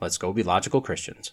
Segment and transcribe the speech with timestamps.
[0.00, 1.32] Let's go be logical Christians.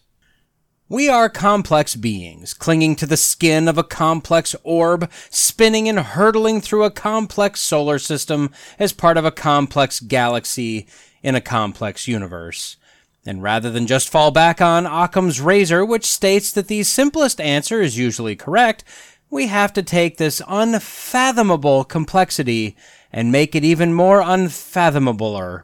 [0.90, 6.62] We are complex beings, clinging to the skin of a complex orb, spinning and hurtling
[6.62, 10.86] through a complex solar system as part of a complex galaxy
[11.24, 12.78] in a complex universe.
[13.26, 17.82] And rather than just fall back on Occam's razor, which states that the simplest answer
[17.82, 18.84] is usually correct,
[19.30, 22.76] we have to take this unfathomable complexity
[23.12, 25.64] and make it even more unfathomabler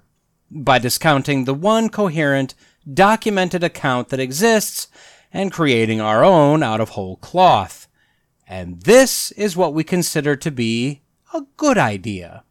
[0.50, 2.56] by discounting the one coherent
[2.94, 4.88] documented account that exists
[5.32, 7.88] and creating our own out of whole cloth.
[8.48, 11.02] And this is what we consider to be
[11.34, 12.44] a good idea.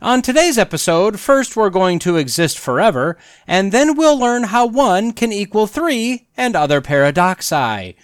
[0.00, 5.12] On today's episode, first we're going to exist forever, and then we'll learn how one
[5.12, 7.96] can equal three and other paradoxi.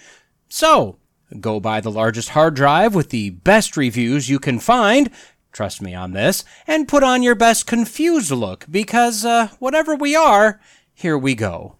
[0.49, 0.97] So,
[1.39, 5.09] go buy the largest hard drive with the best reviews you can find,
[5.53, 10.15] trust me on this, and put on your best confused look, because, uh, whatever we
[10.15, 10.59] are,
[11.01, 11.77] here we go.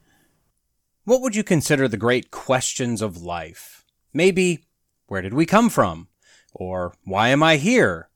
[1.03, 3.85] What would you consider the great questions of life?
[4.13, 4.65] Maybe,
[5.05, 6.07] where did we come from?
[6.53, 8.09] Or, why am I here?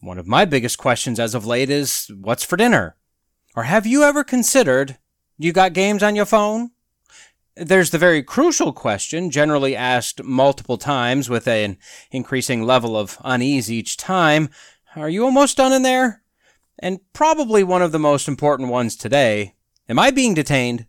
[0.00, 2.96] One of my biggest questions as of late is, what's for dinner?
[3.56, 4.98] Or have you ever considered,
[5.36, 6.70] you got games on your phone?
[7.56, 11.76] There's the very crucial question, generally asked multiple times with an
[12.12, 14.48] increasing level of unease each time.
[14.94, 16.22] Are you almost done in there?
[16.78, 19.54] And probably one of the most important ones today.
[19.88, 20.86] Am I being detained?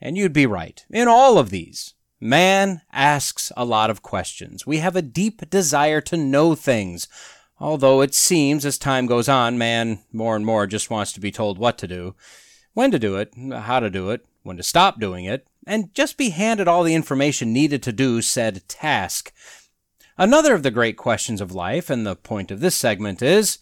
[0.00, 0.84] And you'd be right.
[0.90, 4.66] In all of these, man asks a lot of questions.
[4.66, 7.08] We have a deep desire to know things,
[7.58, 11.30] although it seems as time goes on, man more and more just wants to be
[11.30, 12.14] told what to do,
[12.74, 16.18] when to do it, how to do it, when to stop doing it, and just
[16.18, 19.32] be handed all the information needed to do said task.
[20.18, 23.58] Another of the great questions of life, and the point of this segment is,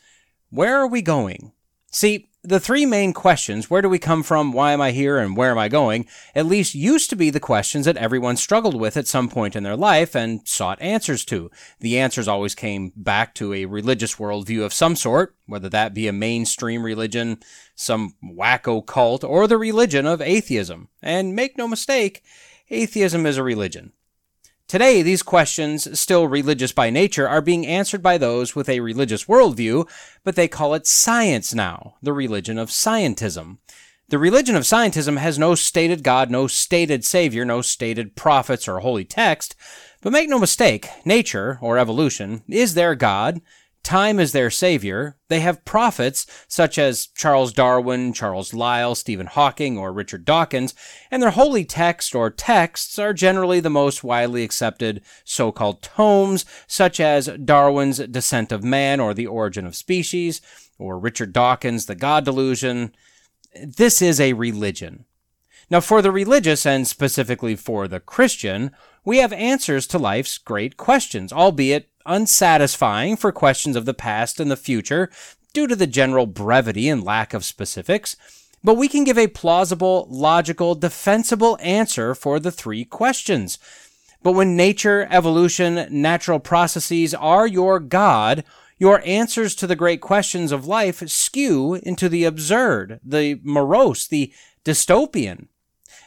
[0.51, 1.53] where are we going?
[1.95, 5.37] See, the three main questions where do we come from, why am I here, and
[5.37, 8.97] where am I going at least used to be the questions that everyone struggled with
[8.97, 11.53] at some point in their life and sought answers to.
[11.79, 16.09] The answers always came back to a religious worldview of some sort, whether that be
[16.09, 17.39] a mainstream religion,
[17.77, 20.89] some wacko cult, or the religion of atheism.
[21.01, 22.25] And make no mistake,
[22.71, 23.93] atheism is a religion.
[24.67, 29.27] Today, these questions, still religious by nature, are being answered by those with a religious
[29.27, 29.87] worldview,
[30.25, 33.59] but they call it science now, the religion of scientism.
[34.09, 38.81] The religion of scientism has no stated God, no stated Savior, no stated prophets or
[38.81, 39.55] holy text,
[40.01, 43.43] but make no mistake, nature, or evolution, is their God,
[43.85, 45.19] Time is their savior.
[45.29, 50.75] They have prophets such as Charles Darwin, Charles Lyell, Stephen Hawking, or Richard Dawkins,
[51.11, 56.99] and their holy text or texts are generally the most widely accepted so-called tomes such
[56.99, 60.41] as Darwin's Descent of Man or The Origin of Species,
[60.79, 62.95] or Richard Dawkins' The God Delusion.
[63.63, 65.05] This is a religion.
[65.69, 68.71] Now, for the religious, and specifically for the Christian,
[69.05, 74.51] we have answers to life's great questions, albeit unsatisfying for questions of the past and
[74.51, 75.11] the future
[75.53, 78.17] due to the general brevity and lack of specifics,
[78.63, 83.59] but we can give a plausible, logical, defensible answer for the three questions.
[84.23, 88.43] But when nature, evolution, natural processes are your God,
[88.79, 94.33] your answers to the great questions of life skew into the absurd, the morose, the
[94.65, 95.49] dystopian.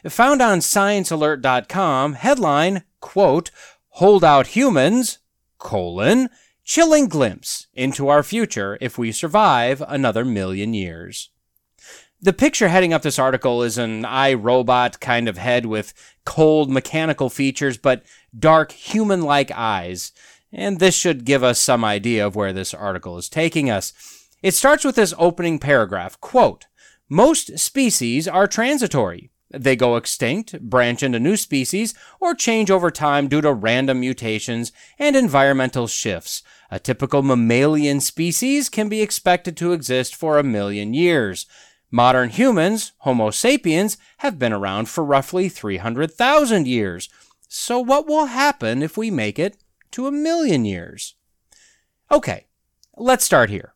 [0.04, 3.50] Found on sciencealert.com, headline, quote,
[3.90, 5.18] Hold out humans,
[5.58, 6.28] colon,
[6.64, 11.30] chilling glimpse into our future if we survive another million years.
[12.20, 15.94] The picture heading up this article is an iRobot kind of head with
[16.24, 18.02] cold mechanical features but
[18.36, 20.12] dark human like eyes,
[20.52, 23.92] and this should give us some idea of where this article is taking us.
[24.42, 26.66] It starts with this opening paragraph, quote,
[27.08, 29.30] Most species are transitory.
[29.50, 34.72] They go extinct, branch into new species, or change over time due to random mutations
[34.98, 36.42] and environmental shifts.
[36.70, 41.46] A typical mammalian species can be expected to exist for a million years.
[41.90, 47.08] Modern humans, Homo sapiens, have been around for roughly 300,000 years.
[47.48, 49.56] So what will happen if we make it
[49.92, 51.14] to a million years?
[52.10, 52.46] Okay,
[52.98, 53.72] let's start here.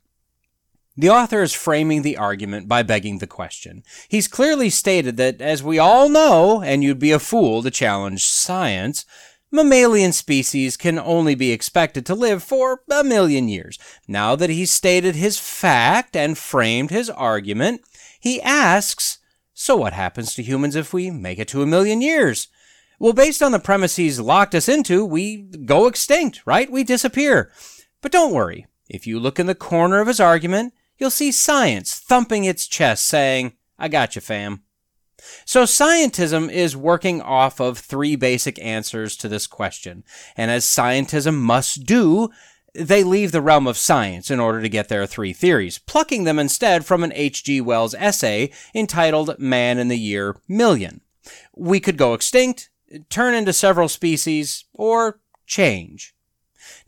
[0.94, 3.82] The author is framing the argument by begging the question.
[4.08, 8.26] He's clearly stated that, as we all know, and you'd be a fool to challenge
[8.26, 9.06] science,
[9.50, 13.78] mammalian species can only be expected to live for a million years.
[14.06, 17.80] Now that he's stated his fact and framed his argument,
[18.20, 19.18] he asks,
[19.54, 22.48] so what happens to humans if we make it to a million years?
[22.98, 26.70] Well, based on the premise he's locked us into, we go extinct, right?
[26.70, 27.50] We disappear.
[28.02, 28.66] But don't worry.
[28.88, 33.04] If you look in the corner of his argument, you'll see science thumping its chest
[33.06, 34.62] saying, I got you, fam.
[35.44, 40.04] So scientism is working off of three basic answers to this question.
[40.36, 42.30] And as scientism must do,
[42.72, 46.38] they leave the realm of science in order to get their three theories, plucking them
[46.38, 47.60] instead from an H.G.
[47.62, 51.00] Wells essay entitled Man in the Year Million.
[51.56, 52.70] We could go extinct,
[53.10, 56.14] turn into several species, or change.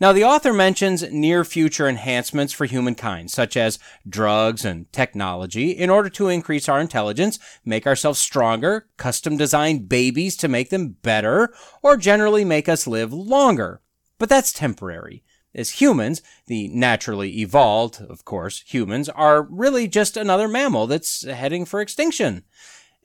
[0.00, 3.78] Now, the author mentions near future enhancements for humankind, such as
[4.08, 10.36] drugs and technology, in order to increase our intelligence, make ourselves stronger, custom design babies
[10.38, 13.80] to make them better, or generally make us live longer.
[14.18, 15.22] But that's temporary.
[15.54, 21.64] As humans, the naturally evolved, of course, humans, are really just another mammal that's heading
[21.64, 22.42] for extinction.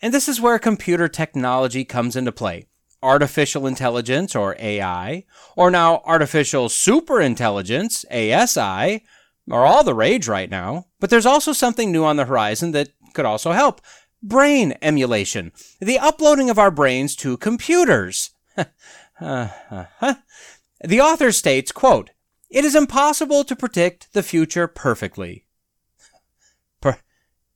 [0.01, 2.68] And this is where computer technology comes into play
[3.01, 5.25] artificial intelligence or AI,
[5.55, 9.03] or now artificial superintelligence, ASI,
[9.49, 10.87] are all the rage right now.
[10.99, 13.81] But there's also something new on the horizon that could also help.
[14.21, 15.51] Brain emulation.
[15.79, 18.31] The uploading of our brains to computers.
[19.21, 20.15] Uh-huh.
[20.81, 22.11] the author states, quote,
[22.49, 25.45] It is impossible to predict the future perfectly.
[26.79, 26.99] Per-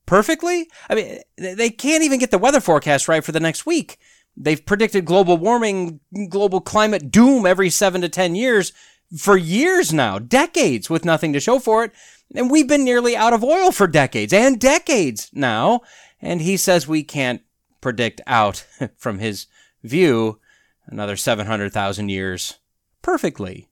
[0.06, 0.68] perfectly?
[0.90, 3.98] I mean, they can't even get the weather forecast right for the next week.
[4.36, 6.00] They've predicted global warming,
[6.30, 8.74] global climate doom every seven to 10 years
[9.18, 11.92] for years now, decades with nothing to show for it.
[12.36, 15.82] And we've been nearly out of oil for decades and decades now.
[16.22, 17.42] And he says we can't
[17.80, 18.66] predict out
[18.98, 19.48] from his
[19.84, 20.40] view
[20.88, 22.58] another 700,000 years
[23.02, 23.68] perfectly.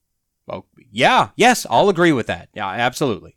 [0.45, 2.49] Well, yeah, yes, I'll agree with that.
[2.53, 3.35] Yeah, absolutely.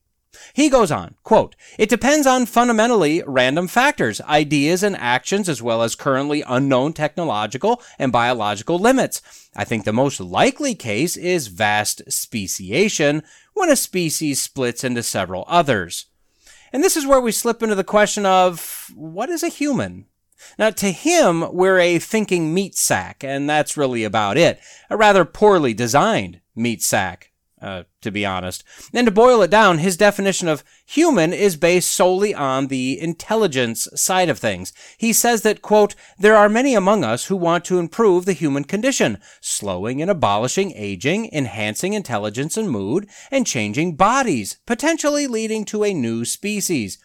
[0.52, 5.82] He goes on, quote, It depends on fundamentally random factors, ideas and actions, as well
[5.82, 9.22] as currently unknown technological and biological limits.
[9.56, 13.22] I think the most likely case is vast speciation,
[13.54, 16.06] when a species splits into several others.
[16.72, 20.06] And this is where we slip into the question of what is a human?
[20.58, 24.58] Now, to him, we're a thinking meat sack, and that's really about it.
[24.90, 27.30] A rather poorly designed meat sack,
[27.64, 28.62] uh, to be honest.
[28.92, 33.88] And to boil it down, his definition of human is based solely on the intelligence
[33.94, 34.74] side of things.
[34.98, 38.64] He says that, quote, there are many among us who want to improve the human
[38.64, 45.84] condition, slowing and abolishing aging, enhancing intelligence and mood, and changing bodies, potentially leading to
[45.84, 46.98] a new species.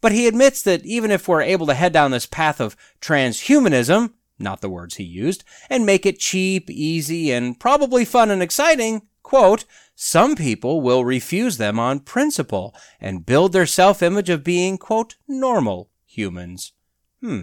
[0.00, 4.14] But he admits that even if we're able to head down this path of transhumanism,
[4.40, 9.02] not the words he used, and make it cheap, easy, and probably fun and exciting,
[9.30, 14.76] quote, some people will refuse them on principle and build their self image of being,
[14.76, 16.72] quote, normal humans.
[17.20, 17.42] Hmm.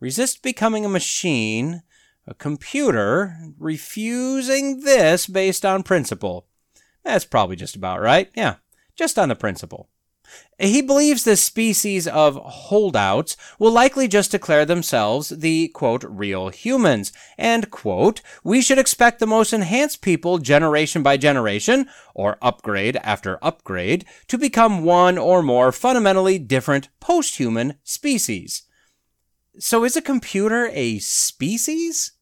[0.00, 1.82] Resist becoming a machine,
[2.26, 6.46] a computer, refusing this based on principle.
[7.04, 8.30] That's probably just about right.
[8.34, 8.54] Yeah,
[8.96, 9.90] just on the principle.
[10.58, 17.12] He believes this species of holdouts will likely just declare themselves the, quote, real humans,
[17.36, 23.38] and, quote, we should expect the most enhanced people generation by generation, or upgrade after
[23.40, 28.64] upgrade, to become one or more fundamentally different post-human species.
[29.60, 32.12] So is a computer a species?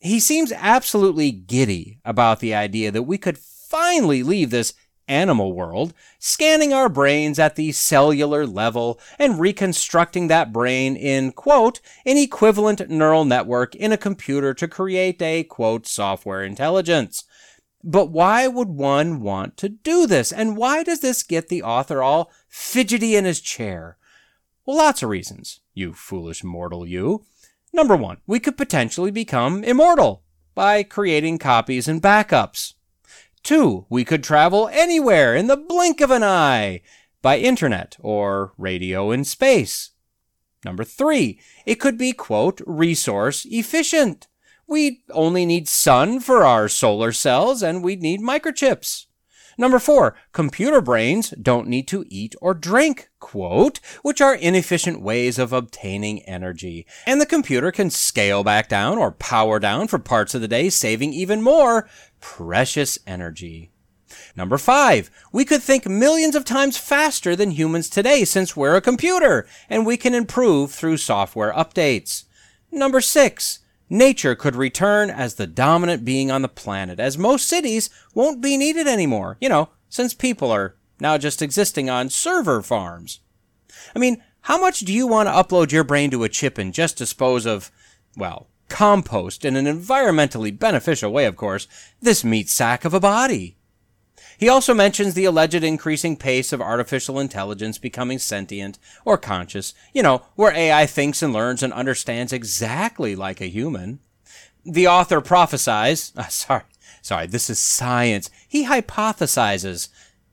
[0.00, 4.74] He seems absolutely giddy about the idea that we could finally leave this
[5.08, 11.80] animal world, scanning our brains at the cellular level and reconstructing that brain in, quote,
[12.06, 17.24] an equivalent neural network in a computer to create a, quote, software intelligence.
[17.82, 20.32] But why would one want to do this?
[20.32, 23.96] And why does this get the author all fidgety in his chair?
[24.66, 27.24] Well, lots of reasons, you foolish mortal, you.
[27.72, 30.24] Number one, we could potentially become immortal
[30.54, 32.74] by creating copies and backups.
[33.42, 36.82] Two, we could travel anywhere in the blink of an eye
[37.22, 39.90] by internet or radio in space.
[40.64, 44.26] Number three, it could be, quote, resource efficient.
[44.66, 49.06] We only need sun for our solar cells and we'd need microchips.
[49.60, 55.36] Number four, computer brains don't need to eat or drink, quote, which are inefficient ways
[55.36, 56.86] of obtaining energy.
[57.06, 60.70] And the computer can scale back down or power down for parts of the day,
[60.70, 61.88] saving even more
[62.20, 63.70] precious energy.
[64.36, 68.80] Number five, we could think millions of times faster than humans today since we're a
[68.80, 72.24] computer and we can improve through software updates.
[72.70, 73.60] Number six,
[73.90, 78.56] nature could return as the dominant being on the planet as most cities won't be
[78.56, 83.20] needed anymore, you know, since people are now just existing on server farms.
[83.94, 86.72] I mean, how much do you want to upload your brain to a chip and
[86.72, 87.70] just dispose of,
[88.16, 91.66] well, compost in an environmentally beneficial way, of course,
[92.00, 93.56] this meat sack of a body?
[94.38, 100.02] He also mentions the alleged increasing pace of artificial intelligence becoming sentient or conscious, you
[100.02, 103.98] know, where AI thinks and learns and understands exactly like a human.
[104.64, 106.62] The author prophesies, uh, sorry,
[107.02, 108.30] sorry, this is science.
[108.46, 109.88] He hypothesizes.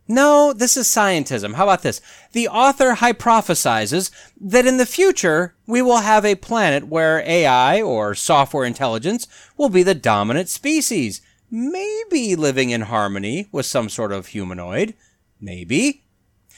[0.07, 1.55] No, this is scientism.
[1.55, 1.99] How about this?
[2.33, 8.13] The author hypothesizes that in the future we will have a planet where AI or
[8.13, 14.27] software intelligence will be the dominant species maybe living in harmony with some sort of
[14.27, 14.93] humanoid.
[15.39, 16.04] Maybe.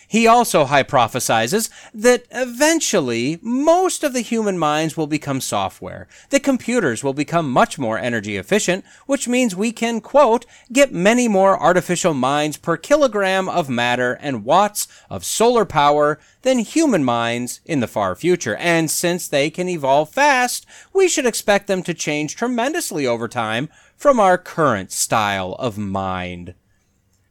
[0.10, 6.08] He also hypothesizes that eventually most of the human minds will become software.
[6.30, 11.28] The computers will become much more energy efficient, which means we can, quote, get many
[11.28, 17.60] more artificial minds per kilogram of matter and watts of solar power than human minds
[17.66, 18.56] in the far future.
[18.56, 23.68] And since they can evolve fast, we should expect them to change tremendously over time
[23.98, 26.54] from our current style of mind.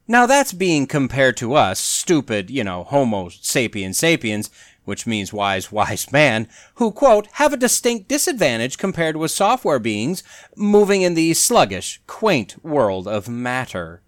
[0.09, 4.51] Now that's being compared to us, stupid, you know, Homo sapiens sapiens,
[4.85, 10.23] which means wise, wise man, who, quote, have a distinct disadvantage compared with software beings
[10.55, 14.01] moving in the sluggish, quaint world of matter.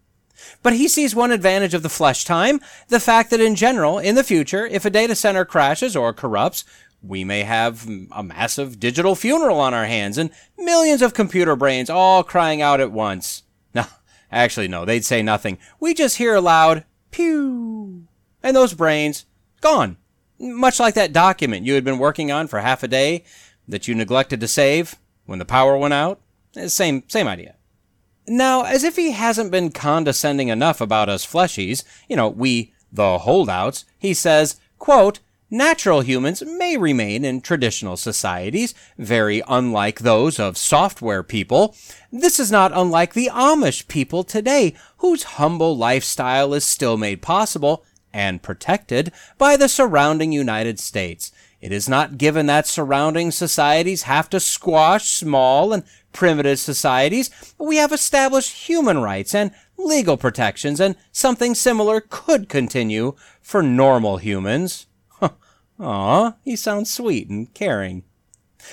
[0.62, 4.14] But he sees one advantage of the flesh time, the fact that in general, in
[4.14, 6.64] the future, if a data center crashes or corrupts,
[7.02, 11.90] we may have a massive digital funeral on our hands and millions of computer brains
[11.90, 13.43] all crying out at once.
[14.30, 15.58] Actually, no, they'd say nothing.
[15.80, 18.06] We just hear a loud pew,
[18.42, 19.26] and those brains
[19.61, 19.97] gone.
[20.38, 23.25] Much like that document you had been working on for half a day
[23.66, 26.20] that you neglected to save when the power went out.
[26.56, 27.54] Eh, same, same idea.
[28.26, 33.18] Now, as if he hasn't been condescending enough about us fleshies, you know, we, the
[33.18, 35.20] holdouts, he says, quote,
[35.50, 41.75] Natural humans may remain in traditional societies, very unlike those of software people.
[42.12, 47.83] This is not unlike the Amish people today, whose humble lifestyle is still made possible
[48.12, 51.33] and protected by the surrounding United States.
[51.62, 57.31] It is not given that surrounding societies have to squash small and primitive societies.
[57.57, 64.19] We have established human rights and legal protections, and something similar could continue for normal
[64.19, 64.88] humans.
[65.80, 68.02] Aw, he sounds sweet and caring.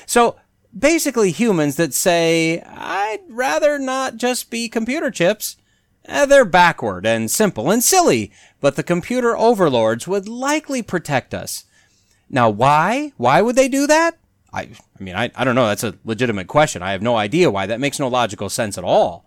[0.06, 0.38] So,
[0.78, 5.58] basically humans that say, I'd rather not just be computer chips.
[6.06, 11.66] Eh, they're backward and simple and silly, but the computer overlords would likely protect us.
[12.30, 13.14] Now, why?
[13.18, 14.18] Why would they do that?
[14.52, 14.70] I,
[15.00, 15.68] I mean, I, I don't know.
[15.68, 16.82] That's a legitimate question.
[16.82, 17.66] I have no idea why.
[17.66, 19.26] That makes no logical sense at all.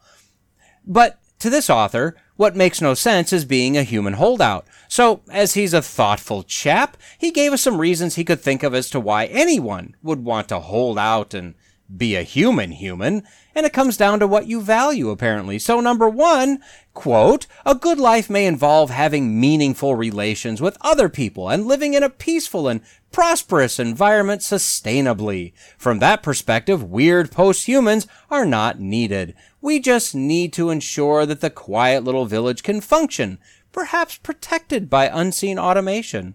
[0.87, 4.65] But to this author, what makes no sense is being a human holdout.
[4.87, 8.75] So, as he's a thoughtful chap, he gave us some reasons he could think of
[8.75, 11.55] as to why anyone would want to hold out and
[11.95, 13.25] be a human human,
[13.57, 15.59] and it comes down to what you value, apparently.
[15.59, 16.63] So, number one,
[16.95, 22.05] quote, a good life may involve having meaningful relations with other people and living in
[22.05, 25.55] a peaceful and prosperous environment sustainably.
[25.77, 29.35] From that perspective, weird post-humans are not needed.
[29.61, 33.39] We just need to ensure that the quiet little village can function,
[33.73, 36.35] perhaps protected by unseen automation.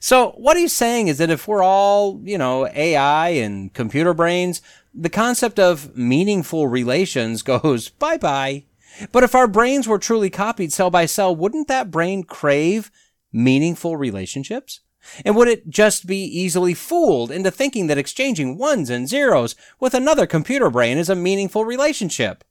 [0.00, 4.60] So what he's saying is that if we're all, you know, AI and computer brains,
[4.94, 8.64] the concept of meaningful relations goes bye bye.
[9.12, 12.90] But if our brains were truly copied cell by cell, wouldn't that brain crave
[13.32, 14.80] meaningful relationships?
[15.24, 19.94] And would it just be easily fooled into thinking that exchanging ones and zeros with
[19.94, 22.44] another computer brain is a meaningful relationship?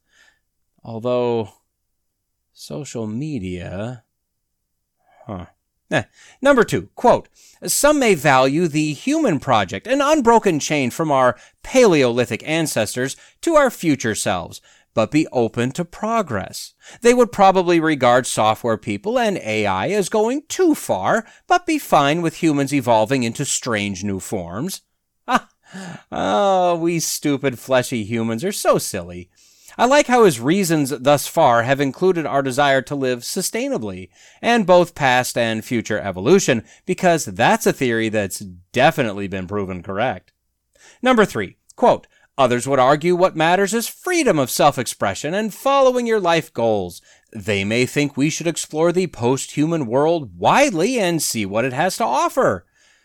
[0.82, 1.52] Although,
[2.52, 4.04] social media.
[5.26, 5.46] Huh.
[5.90, 6.02] Eh.
[6.42, 7.28] Number two, quote,
[7.64, 13.70] some may value the human project, an unbroken chain from our Paleolithic ancestors to our
[13.70, 14.60] future selves,
[14.92, 16.74] but be open to progress.
[17.00, 22.20] They would probably regard software people and AI as going too far, but be fine
[22.20, 24.82] with humans evolving into strange new forms.
[25.26, 25.48] Ah,
[26.10, 29.30] oh, we stupid fleshy humans are so silly.
[29.78, 34.08] I like how his reasons thus far have included our desire to live sustainably,
[34.42, 40.32] and both past and future evolution, because that's a theory that's definitely been proven correct.
[41.00, 46.06] Number three, quote, Others would argue what matters is freedom of self expression and following
[46.06, 47.00] your life goals.
[47.32, 51.72] they may think we should explore the post human world widely and see what it
[51.72, 52.64] has to offer.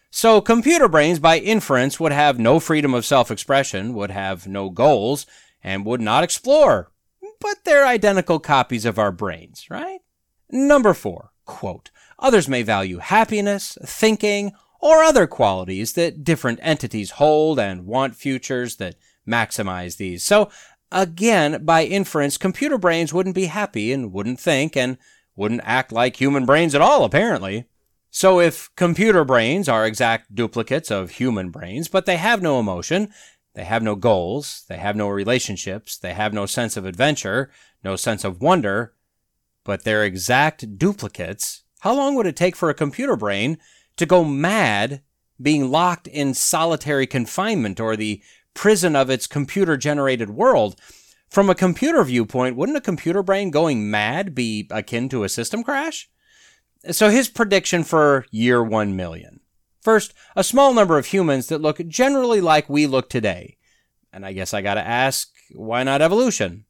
[0.10, 4.70] So, computer brains, by inference, would have no freedom of self expression, would have no
[4.70, 5.26] goals,
[5.64, 6.92] and would not explore.
[7.40, 10.00] But they're identical copies of our brains, right?
[10.50, 11.90] Number four, quote,
[12.20, 18.76] others may value happiness, thinking, or other qualities that different entities hold and want futures
[18.78, 18.96] that
[19.28, 20.24] maximize these.
[20.24, 20.50] So,
[20.92, 24.98] again, by inference, computer brains wouldn't be happy and wouldn't think and
[25.36, 27.66] wouldn't act like human brains at all, apparently.
[28.12, 33.12] So if computer brains are exact duplicates of human brains, but they have no emotion,
[33.54, 37.52] they have no goals, they have no relationships, they have no sense of adventure,
[37.84, 38.94] no sense of wonder,
[39.64, 43.58] but they're exact duplicates, how long would it take for a computer brain
[43.98, 45.02] to go mad
[45.42, 50.80] being locked in solitary confinement or the prison of its computer generated world?
[51.30, 55.62] From a computer viewpoint, wouldn't a computer brain going mad be akin to a system
[55.62, 56.10] crash?
[56.90, 59.42] So his prediction for year 1 million.
[59.84, 63.58] First, a small number of humans that look generally like we look today.
[64.14, 66.66] And I guess I gotta ask, why not evolution?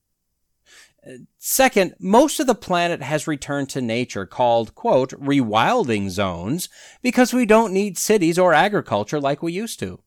[1.37, 6.69] Second, most of the planet has returned to nature called, quote, rewilding zones
[7.01, 10.01] because we don't need cities or agriculture like we used to.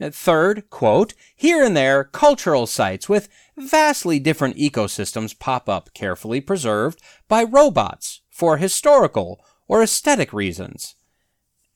[0.00, 7.00] Third, quote, here and there, cultural sites with vastly different ecosystems pop up carefully preserved
[7.28, 10.94] by robots for historical or aesthetic reasons.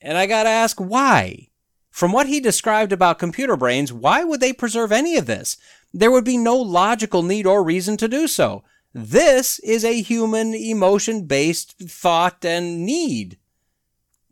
[0.00, 1.48] And I gotta ask why?
[1.90, 5.56] From what he described about computer brains, why would they preserve any of this?
[5.92, 8.62] There would be no logical need or reason to do so.
[8.94, 13.38] This is a human emotion based thought and need.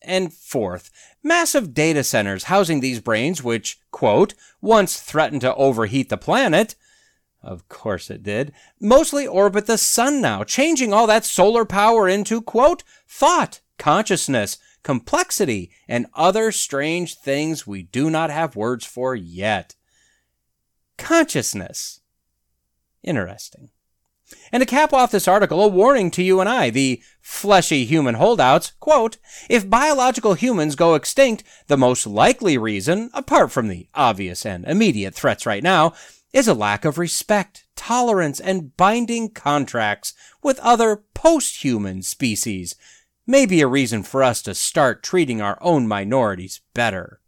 [0.03, 0.91] And fourth,
[1.23, 6.77] massive data centers housing these brains, which, quote, once threatened to overheat the planet,
[7.43, 8.53] of course it did.
[8.81, 15.69] Mostly orbit the sun now, changing all that solar power into, quote, thought, consciousness, complexity,
[15.89, 19.75] and other strange things we do not have words for yet.
[20.97, 22.03] Consciousness.
[23.03, 23.71] Interesting.
[24.53, 28.15] And to cap off this article, a warning to you and I, the fleshy human
[28.15, 29.17] holdouts, quote,
[29.51, 35.17] if biological humans go extinct, the most likely reason, apart from the obvious and immediate
[35.17, 35.95] threats right now,
[36.33, 42.77] is a lack of respect, tolerance, and binding contracts with other post-human species.
[43.27, 47.21] Maybe a reason for us to start treating our own minorities better.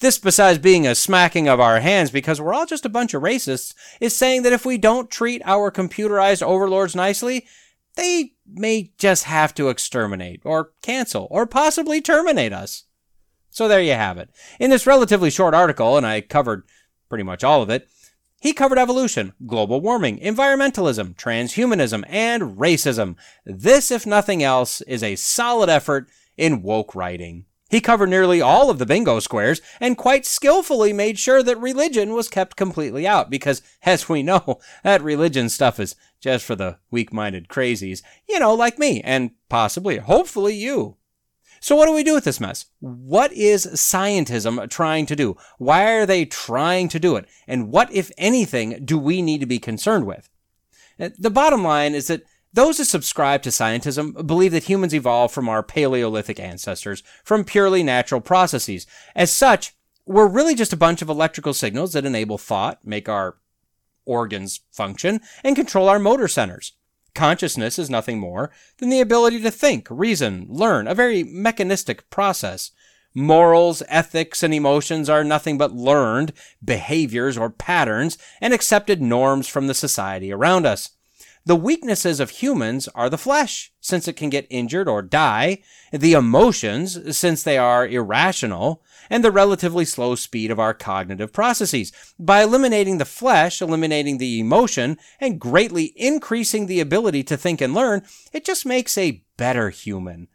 [0.00, 3.22] this, besides being a smacking of our hands because we're all just a bunch of
[3.22, 7.46] racists, is saying that if we don't treat our computerized overlords nicely,
[7.94, 12.84] they may just have to exterminate or cancel or possibly terminate us.
[13.50, 14.30] So there you have it.
[14.58, 16.64] In this relatively short article, and I covered
[17.08, 17.88] pretty much all of it,
[18.44, 23.16] he covered evolution, global warming, environmentalism, transhumanism, and racism.
[23.46, 27.46] This, if nothing else, is a solid effort in woke writing.
[27.70, 32.12] He covered nearly all of the bingo squares and quite skillfully made sure that religion
[32.12, 36.76] was kept completely out because, as we know, that religion stuff is just for the
[36.90, 40.98] weak minded crazies, you know, like me, and possibly, hopefully, you.
[41.64, 42.66] So what do we do with this mess?
[42.80, 45.38] What is scientism trying to do?
[45.56, 47.24] Why are they trying to do it?
[47.48, 50.28] And what, if anything, do we need to be concerned with?
[51.00, 55.32] Uh, the bottom line is that those who subscribe to scientism believe that humans evolved
[55.32, 58.86] from our Paleolithic ancestors from purely natural processes.
[59.16, 59.72] As such,
[60.04, 63.38] we're really just a bunch of electrical signals that enable thought, make our
[64.04, 66.74] organs function, and control our motor centers.
[67.14, 72.72] Consciousness is nothing more than the ability to think, reason, learn, a very mechanistic process.
[73.14, 76.32] Morals, ethics, and emotions are nothing but learned
[76.64, 80.90] behaviors or patterns and accepted norms from the society around us.
[81.46, 86.14] The weaknesses of humans are the flesh, since it can get injured or die, the
[86.14, 91.92] emotions, since they are irrational, and the relatively slow speed of our cognitive processes.
[92.18, 97.74] By eliminating the flesh, eliminating the emotion, and greatly increasing the ability to think and
[97.74, 100.28] learn, it just makes a better human.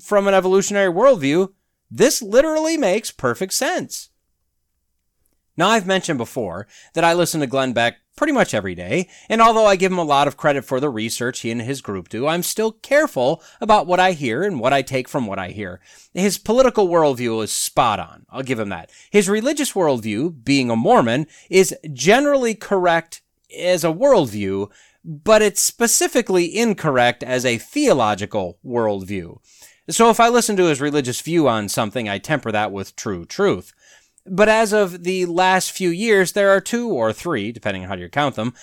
[0.00, 1.52] From an evolutionary worldview,
[1.90, 4.10] this literally makes perfect sense.
[5.56, 9.40] Now, I've mentioned before that I listen to Glenn Beck pretty much every day, and
[9.40, 12.08] although I give him a lot of credit for the research he and his group
[12.08, 15.50] do, I'm still careful about what I hear and what I take from what I
[15.50, 15.80] hear.
[16.12, 18.26] His political worldview is spot on.
[18.28, 18.90] I'll give him that.
[19.10, 23.22] His religious worldview, being a Mormon, is generally correct
[23.56, 24.70] as a worldview,
[25.04, 29.38] but it's specifically incorrect as a theological worldview.
[29.90, 33.24] So if I listen to his religious view on something, I temper that with true
[33.24, 33.72] truth.
[34.30, 37.96] But as of the last few years, there are two or three, depending on how
[37.96, 38.54] you count them,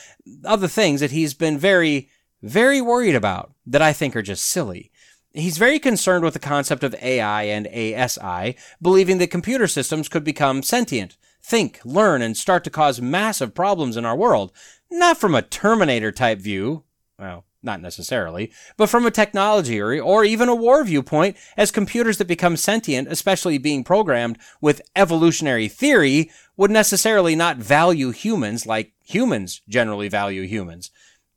[0.43, 2.10] of the things that he's been very
[2.45, 4.91] very worried about that I think are just silly.
[5.34, 10.23] He's very concerned with the concept of AI and ASI, believing that computer systems could
[10.23, 14.54] become sentient, think, learn, and start to cause massive problems in our world.
[14.89, 16.84] Not from a Terminator type view,
[17.19, 22.17] well, not necessarily, but from a technology or, or even a war viewpoint, as computers
[22.17, 28.93] that become sentient, especially being programmed with evolutionary theory, would necessarily not value humans like
[29.04, 30.91] humans generally value humans.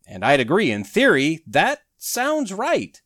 [0.07, 3.01] And I'd agree, in theory, that sounds right.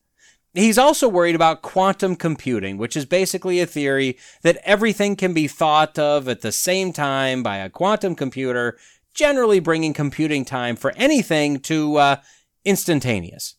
[0.55, 5.49] He's also worried about quantum computing, which is basically a theory that everything can be
[5.49, 8.79] thought of at the same time by a quantum computer,
[9.15, 12.17] generally bringing computing time for anything to uh,
[12.65, 13.57] instantaneous.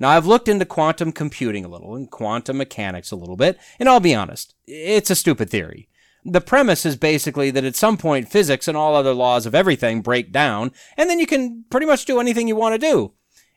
[0.00, 3.88] Now, I've looked into quantum computing a little and quantum mechanics a little bit, and
[3.88, 5.88] I'll be honest, it's a stupid theory.
[6.24, 10.02] The premise is basically that at some point physics and all other laws of everything
[10.02, 13.12] break down, and then you can pretty much do anything you want to do.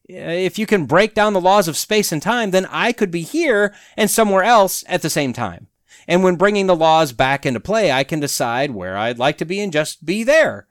[0.10, 3.12] Eh, if you can break down the laws of space and time, then I could
[3.12, 5.68] be here and somewhere else at the same time.
[6.08, 9.46] And when bringing the laws back into play, I can decide where I'd like to
[9.46, 10.68] be and just be there.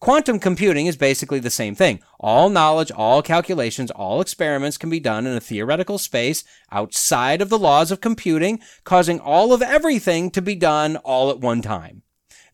[0.00, 2.00] Quantum computing is basically the same thing.
[2.20, 7.48] All knowledge, all calculations, all experiments can be done in a theoretical space outside of
[7.48, 12.02] the laws of computing, causing all of everything to be done all at one time.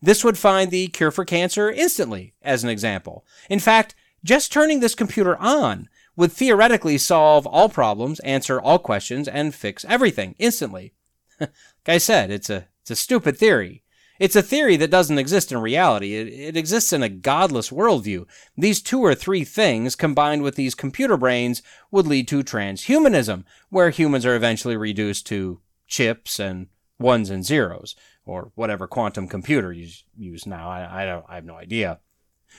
[0.01, 3.25] This would find the cure for cancer instantly, as an example.
[3.49, 9.27] In fact, just turning this computer on would theoretically solve all problems, answer all questions,
[9.27, 10.93] and fix everything instantly.
[11.39, 11.51] like
[11.87, 13.83] I said, it's a, it's a stupid theory.
[14.17, 16.15] It's a theory that doesn't exist in reality.
[16.15, 18.25] It, it, exists in a godless worldview.
[18.57, 23.89] These two or three things combined with these computer brains would lead to transhumanism, where
[23.89, 29.89] humans are eventually reduced to chips and ones and zeros, or whatever quantum computer you
[30.17, 30.69] use now.
[30.69, 31.99] I, I, I have no idea.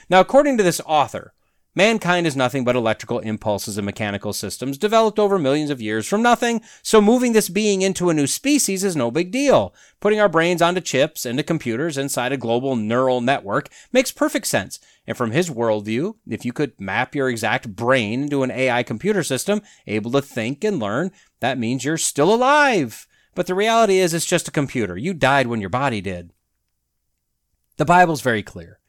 [0.09, 1.33] Now, according to this author,
[1.77, 6.23] Mankind is nothing but electrical impulses and mechanical systems developed over millions of years from
[6.23, 9.75] nothing, so moving this being into a new species is no big deal.
[9.99, 14.79] Putting our brains onto chips, into computers, inside a global neural network makes perfect sense.
[15.05, 19.21] And from his worldview, if you could map your exact brain into an AI computer
[19.21, 21.11] system, able to think and learn,
[21.41, 23.05] that means you're still alive.
[23.35, 24.97] But the reality is, it's just a computer.
[24.97, 26.33] You died when your body did.
[27.75, 28.79] The Bible's very clear.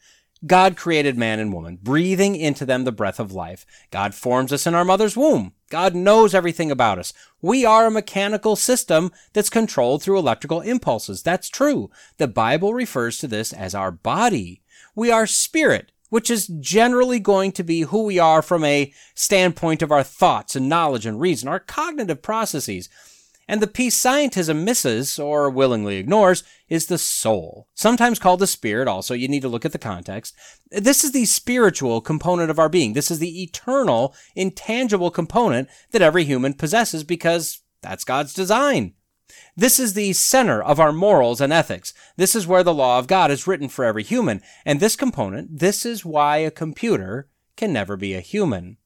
[0.46, 3.66] God created man and woman, breathing into them the breath of life.
[3.90, 5.52] God forms us in our mother's womb.
[5.68, 7.12] God knows everything about us.
[7.42, 11.22] We are a mechanical system that's controlled through electrical impulses.
[11.22, 11.90] That's true.
[12.18, 14.62] The Bible refers to this as our body.
[14.94, 19.82] We are spirit, which is generally going to be who we are from a standpoint
[19.82, 22.88] of our thoughts and knowledge and reason, our cognitive processes.
[23.48, 27.66] And the piece scientism misses, or willingly ignores, is the soul.
[27.74, 30.34] Sometimes called the spirit, also, you need to look at the context.
[30.70, 32.92] This is the spiritual component of our being.
[32.92, 38.92] This is the eternal, intangible component that every human possesses because that's God's design.
[39.56, 41.94] This is the center of our morals and ethics.
[42.16, 44.42] This is where the law of God is written for every human.
[44.64, 48.76] And this component, this is why a computer can never be a human.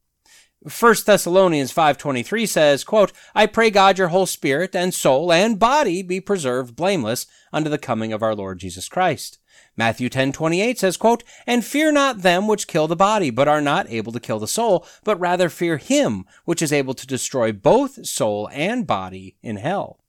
[0.65, 6.03] 1 Thessalonians 5:23 says, quote, "I pray God your whole spirit and soul and body
[6.03, 9.39] be preserved blameless unto the coming of our Lord Jesus Christ."
[9.77, 13.91] Matthew 10:28 says, quote, "And fear not them which kill the body, but are not
[13.91, 18.07] able to kill the soul, but rather fear him which is able to destroy both
[18.07, 20.02] soul and body in hell."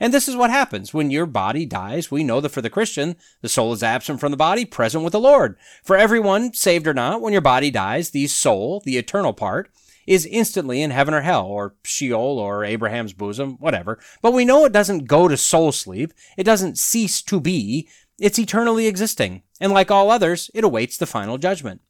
[0.00, 2.10] And this is what happens when your body dies.
[2.10, 5.12] We know that for the Christian, the soul is absent from the body, present with
[5.12, 5.56] the Lord.
[5.82, 9.70] For everyone, saved or not, when your body dies, the soul, the eternal part,
[10.06, 14.00] is instantly in heaven or hell, or Sheol, or Abraham's bosom, whatever.
[14.20, 16.12] But we know it doesn't go to soul sleep.
[16.36, 17.88] It doesn't cease to be.
[18.18, 19.42] It's eternally existing.
[19.60, 21.80] And like all others, it awaits the final judgment.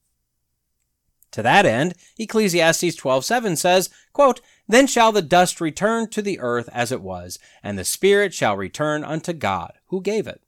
[1.33, 6.69] To that end, Ecclesiastes 12:7 says, quote, then shall the dust return to the earth
[6.73, 10.43] as it was, and the spirit shall return unto God, who gave it.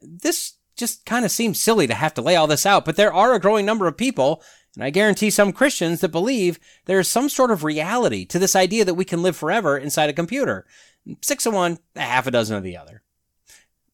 [0.00, 3.12] This just kind of seems silly to have to lay all this out, but there
[3.12, 4.42] are a growing number of people,
[4.74, 8.54] and I guarantee some Christians that believe there is some sort of reality to this
[8.54, 10.66] idea that we can live forever inside a computer.
[11.22, 13.02] Six of one, a half a dozen of the other.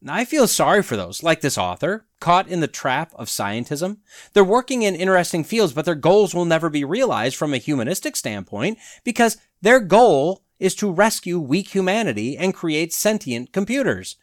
[0.09, 3.99] I feel sorry for those, like this author, caught in the trap of scientism.
[4.33, 8.17] They're working in interesting fields, but their goals will never be realized from a humanistic
[8.17, 14.17] standpoint because their goal is to rescue weak humanity and create sentient computers.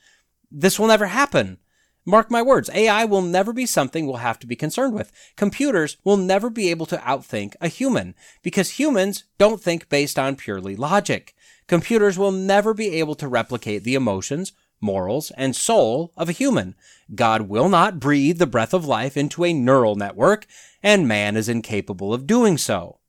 [0.51, 1.59] This will never happen.
[2.05, 5.11] Mark my words, AI will never be something we'll have to be concerned with.
[5.35, 10.35] Computers will never be able to outthink a human because humans don't think based on
[10.35, 11.35] purely logic.
[11.67, 16.75] Computers will never be able to replicate the emotions, morals, and soul of a human.
[17.13, 20.45] God will not breathe the breath of life into a neural network,
[20.81, 22.99] and man is incapable of doing so.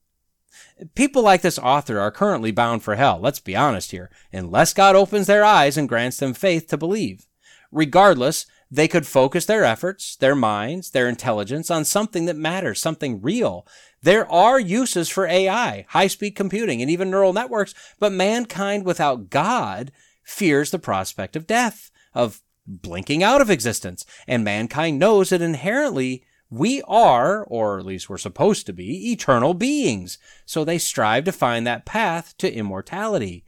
[0.95, 4.97] People like this author are currently bound for hell, let's be honest here, unless God
[4.97, 7.27] opens their eyes and grants them faith to believe.
[7.71, 13.21] Regardless, they could focus their efforts, their minds, their intelligence on something that matters, something
[13.21, 13.67] real.
[14.03, 19.29] There are uses for AI, high speed computing, and even neural networks, but mankind without
[19.29, 19.93] God
[20.31, 26.25] fears the prospect of death, of blinking out of existence, and mankind knows that inherently
[26.49, 30.19] we are, or at least we're supposed to be, eternal beings.
[30.47, 33.45] So they strive to find that path to immortality.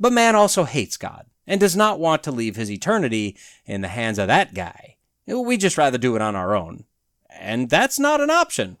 [0.00, 3.88] But man also hates God and does not want to leave his eternity in the
[3.88, 4.96] hands of that guy.
[5.26, 6.84] We just rather do it on our own.
[7.28, 8.78] And that's not an option.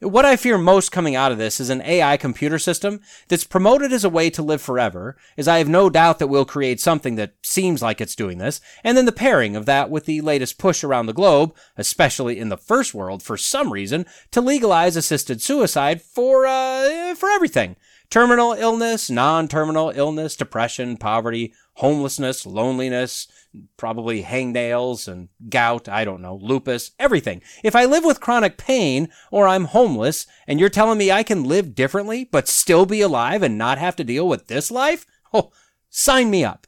[0.00, 3.92] What I fear most coming out of this is an AI computer system that's promoted
[3.94, 7.16] as a way to live forever, as I have no doubt that we'll create something
[7.16, 10.58] that seems like it's doing this, and then the pairing of that with the latest
[10.58, 15.40] push around the globe, especially in the first world for some reason, to legalize assisted
[15.40, 17.76] suicide for, uh, for everything.
[18.10, 23.28] Terminal illness, non-terminal illness, depression, poverty, homelessness, loneliness,
[23.76, 27.42] probably hangnails and gout, I don't know, lupus, everything.
[27.62, 31.44] If I live with chronic pain or I'm homeless and you're telling me I can
[31.44, 35.52] live differently but still be alive and not have to deal with this life, oh,
[35.90, 36.66] sign me up.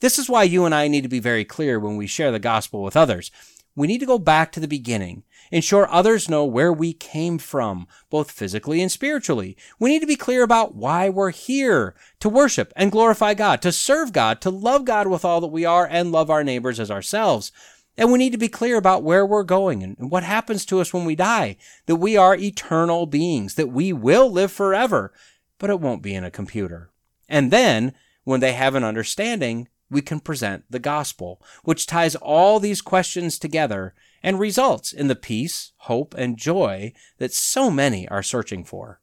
[0.00, 2.38] This is why you and I need to be very clear when we share the
[2.38, 3.30] gospel with others.
[3.74, 5.22] We need to go back to the beginning
[5.52, 9.56] ensure others know where we came from, both physically and spiritually.
[9.78, 13.70] We need to be clear about why we're here to worship and glorify God, to
[13.70, 16.90] serve God, to love God with all that we are and love our neighbors as
[16.90, 17.52] ourselves.
[17.96, 20.94] And we need to be clear about where we're going and what happens to us
[20.94, 25.12] when we die, that we are eternal beings, that we will live forever,
[25.58, 26.90] but it won't be in a computer.
[27.28, 27.92] And then,
[28.24, 33.38] when they have an understanding, we can present the gospel, which ties all these questions
[33.38, 39.00] together and results in the peace, hope, and joy that so many are searching for.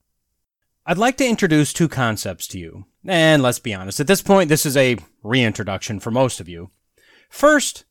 [0.85, 2.85] I'd like to introduce two concepts to you.
[3.05, 6.71] And let's be honest, at this point, this is a reintroduction for most of you.
[7.29, 7.85] First,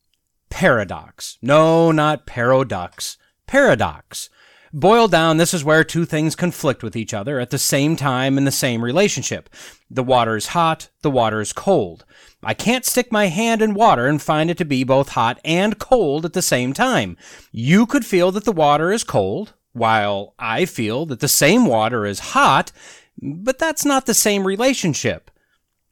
[0.51, 1.39] paradox.
[1.41, 3.17] No, not paradox.
[3.47, 4.31] Paradox.
[4.73, 8.37] Boiled down, this is where two things conflict with each other at the same time
[8.37, 9.49] in the same relationship.
[9.89, 12.05] The water is hot, the water is cold.
[12.43, 15.79] I can't stick my hand in water and find it to be both hot and
[15.79, 17.17] cold at the same time.
[17.51, 22.07] You could feel that the water is cold, while I feel that the same water
[22.07, 22.71] is hot,
[23.21, 25.31] but that's not the same relationship.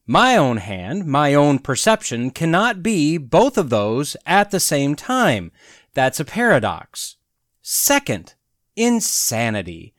[0.06, 5.50] My own hand, my own perception cannot be both of those at the same time.
[5.94, 7.16] That's a paradox.
[7.60, 8.34] Second,
[8.76, 9.95] insanity.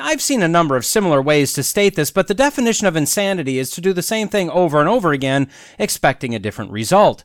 [0.00, 3.58] I've seen a number of similar ways to state this, but the definition of insanity
[3.58, 7.24] is to do the same thing over and over again, expecting a different result.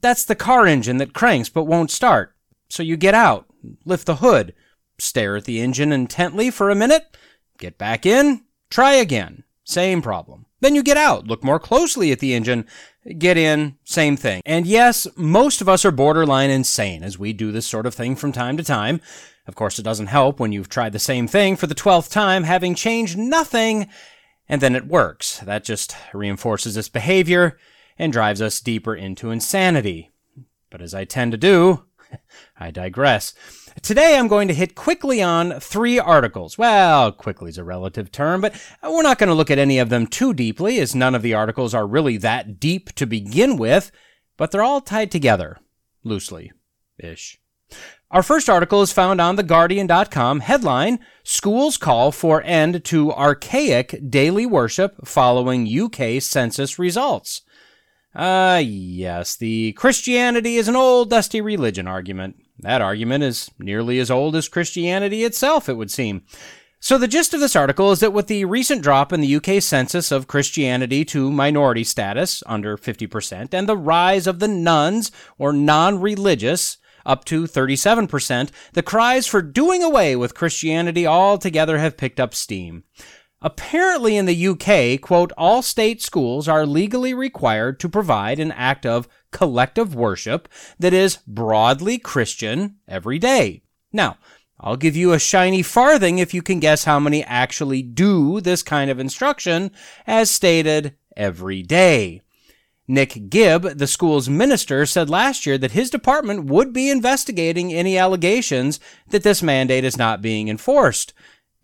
[0.00, 2.34] That's the car engine that cranks but won't start.
[2.68, 3.46] So you get out,
[3.84, 4.54] lift the hood,
[4.98, 7.16] stare at the engine intently for a minute,
[7.58, 9.44] get back in, try again.
[9.64, 10.46] Same problem.
[10.60, 12.66] Then you get out, look more closely at the engine,
[13.14, 14.42] get in, same thing.
[14.44, 18.16] And yes, most of us are borderline insane as we do this sort of thing
[18.16, 19.00] from time to time.
[19.46, 22.44] Of course, it doesn't help when you've tried the same thing for the twelfth time,
[22.44, 23.88] having changed nothing,
[24.48, 25.38] and then it works.
[25.38, 27.58] That just reinforces this behavior
[27.98, 30.12] and drives us deeper into insanity.
[30.70, 31.84] But as I tend to do,
[32.60, 33.32] I digress.
[33.82, 36.58] Today I'm going to hit quickly on three articles.
[36.58, 39.88] Well, quickly is a relative term, but we're not going to look at any of
[39.88, 43.90] them too deeply, as none of the articles are really that deep to begin with,
[44.36, 45.58] but they're all tied together,
[46.02, 46.50] loosely
[46.98, 47.38] ish.
[48.10, 50.40] Our first article is found on theguardian.com.
[50.40, 57.42] Headline Schools call for end to archaic daily worship following UK census results.
[58.14, 62.36] Ah, uh, yes, the Christianity is an old, dusty religion argument.
[62.60, 66.22] That argument is nearly as old as Christianity itself, it would seem.
[66.80, 69.60] So, the gist of this article is that with the recent drop in the UK
[69.60, 75.52] census of Christianity to minority status, under 50%, and the rise of the nones, or
[75.52, 82.20] non religious, up to 37%, the cries for doing away with Christianity altogether have picked
[82.20, 82.84] up steam.
[83.40, 88.84] Apparently, in the UK, quote, all state schools are legally required to provide an act
[88.84, 90.48] of collective worship
[90.78, 93.62] that is broadly Christian every day.
[93.92, 94.18] Now,
[94.60, 98.64] I'll give you a shiny farthing if you can guess how many actually do this
[98.64, 99.70] kind of instruction,
[100.04, 102.22] as stated every day.
[102.88, 107.98] Nick Gibb, the school's minister, said last year that his department would be investigating any
[107.98, 111.12] allegations that this mandate is not being enforced.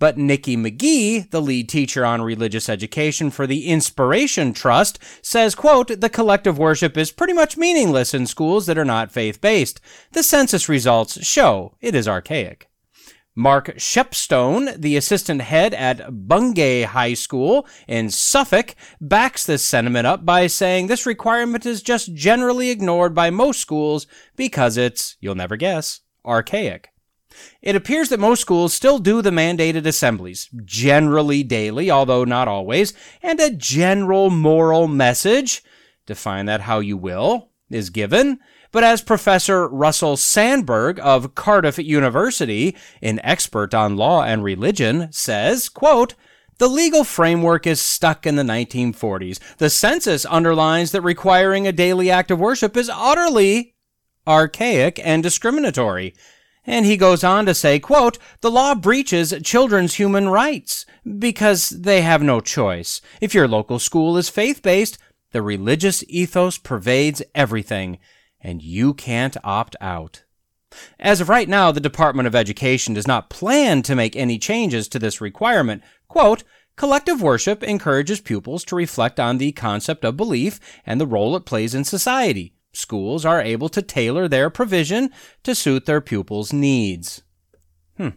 [0.05, 5.99] But Nikki McGee, the lead teacher on religious education for the Inspiration Trust, says, quote,
[5.99, 9.81] the collective worship is pretty much meaningless in schools that are not faith-based.
[10.13, 12.69] The census results show it is archaic.
[13.35, 20.27] Mark Shepstone, the assistant head at Bungay High School in Suffolk, backs this sentiment up
[20.27, 25.57] by saying this requirement is just generally ignored by most schools because it's, you'll never
[25.57, 26.91] guess, archaic.
[27.63, 32.93] It appears that most schools still do the mandated assemblies, generally daily, although not always,
[33.23, 35.63] and a general moral message,
[36.07, 38.39] define that how you will, is given.
[38.73, 45.69] But as Professor Russell Sandberg of Cardiff University, an expert on law and religion, says,
[45.69, 46.15] quote,
[46.59, 49.39] the legal framework is stuck in the 1940s.
[49.59, 53.75] The census underlines that requiring a daily act of worship is utterly
[54.27, 56.15] archaic and discriminatory.
[56.67, 60.87] And he goes on to say, quote, the law breaches children's human rights
[61.19, 63.01] because they have no choice.
[63.21, 64.99] If your local school is faith-based,
[65.33, 67.99] the religious ethos pervades everything
[68.41, 70.25] and you can't opt out.
[70.99, 74.89] As of right now, the Department of Education does not plan to make any changes
[74.89, 75.83] to this requirement.
[76.09, 76.45] Quote,
[76.77, 81.47] Collective worship encourages pupils to reflect on the concept of belief and the role it
[81.47, 82.54] plays in society.
[82.75, 85.11] Schools are able to tailor their provision
[85.43, 87.23] to suit their pupils' needs.
[87.97, 88.11] Hmm.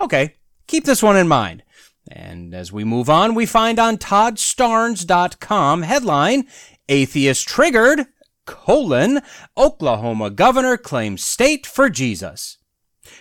[0.00, 0.34] Okay,
[0.66, 1.62] keep this one in mind.
[2.10, 6.46] And as we move on, we find on toddstarnes.com headline,
[6.88, 8.06] Atheist Triggered
[8.44, 9.20] colon,
[9.56, 12.58] Oklahoma governor claims state for Jesus.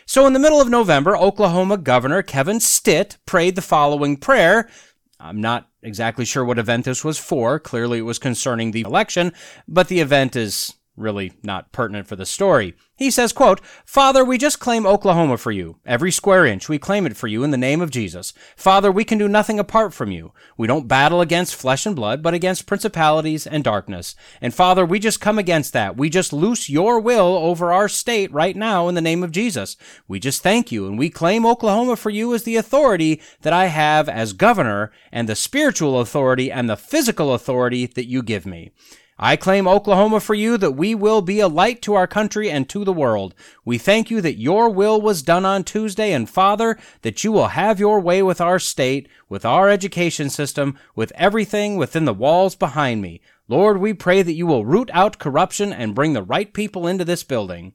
[0.05, 4.69] So in the middle of November, Oklahoma Governor Kevin Stitt prayed the following prayer.
[5.21, 7.59] I'm not exactly sure what event this was for.
[7.59, 9.33] Clearly it was concerning the election,
[9.67, 12.75] but the event is really not pertinent for the story.
[12.95, 15.79] He says, quote, Father, we just claim Oklahoma for you.
[15.87, 18.31] Every square inch, we claim it for you in the name of Jesus.
[18.55, 20.33] Father, we can do nothing apart from you.
[20.55, 24.13] We don't battle against flesh and blood, but against principalities and darkness.
[24.39, 25.97] And Father, we just come against that.
[25.97, 29.77] We just loose your will over our state right now in the name of Jesus.
[30.07, 33.65] We just thank you, and we claim Oklahoma for you as the authority that I
[33.65, 38.71] have as governor, and the spiritual authority and the physical authority that you give me.
[39.23, 42.67] I claim Oklahoma for you that we will be a light to our country and
[42.69, 43.35] to the world.
[43.63, 47.49] We thank you that your will was done on Tuesday, and Father, that you will
[47.49, 52.55] have your way with our state, with our education system, with everything within the walls
[52.55, 53.21] behind me.
[53.47, 57.05] Lord, we pray that you will root out corruption and bring the right people into
[57.05, 57.73] this building.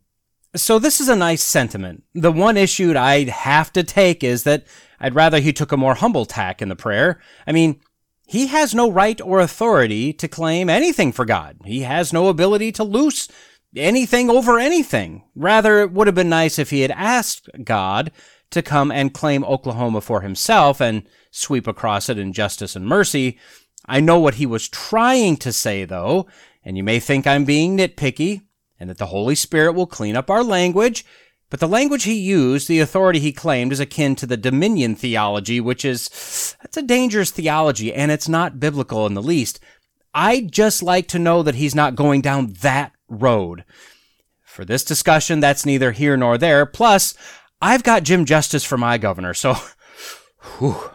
[0.57, 2.03] So this is a nice sentiment.
[2.13, 4.67] The one issue I'd have to take is that
[4.99, 7.21] I'd rather he took a more humble tack in the prayer.
[7.47, 7.81] I mean,
[8.27, 11.59] he has no right or authority to claim anything for God.
[11.65, 13.29] He has no ability to loose
[13.77, 15.23] anything over anything.
[15.37, 18.11] Rather, it would have been nice if he had asked God
[18.51, 23.39] to come and claim Oklahoma for himself and sweep across it in justice and mercy.
[23.87, 26.27] I know what he was trying to say, though,
[26.65, 28.43] and you may think I'm being nitpicky,
[28.81, 31.05] and that the Holy Spirit will clean up our language
[31.49, 35.61] but the language he used, the authority he claimed, is akin to the dominion theology,
[35.61, 39.61] which is, that's a dangerous theology, and it's not biblical in the least.
[40.13, 43.65] I'd just like to know that he's not going down that road.
[44.43, 46.67] For this discussion, that's neither here nor there.
[46.67, 47.15] Plus,
[47.63, 49.55] I've got Jim Justice for my governor, so,
[50.59, 50.91] whew.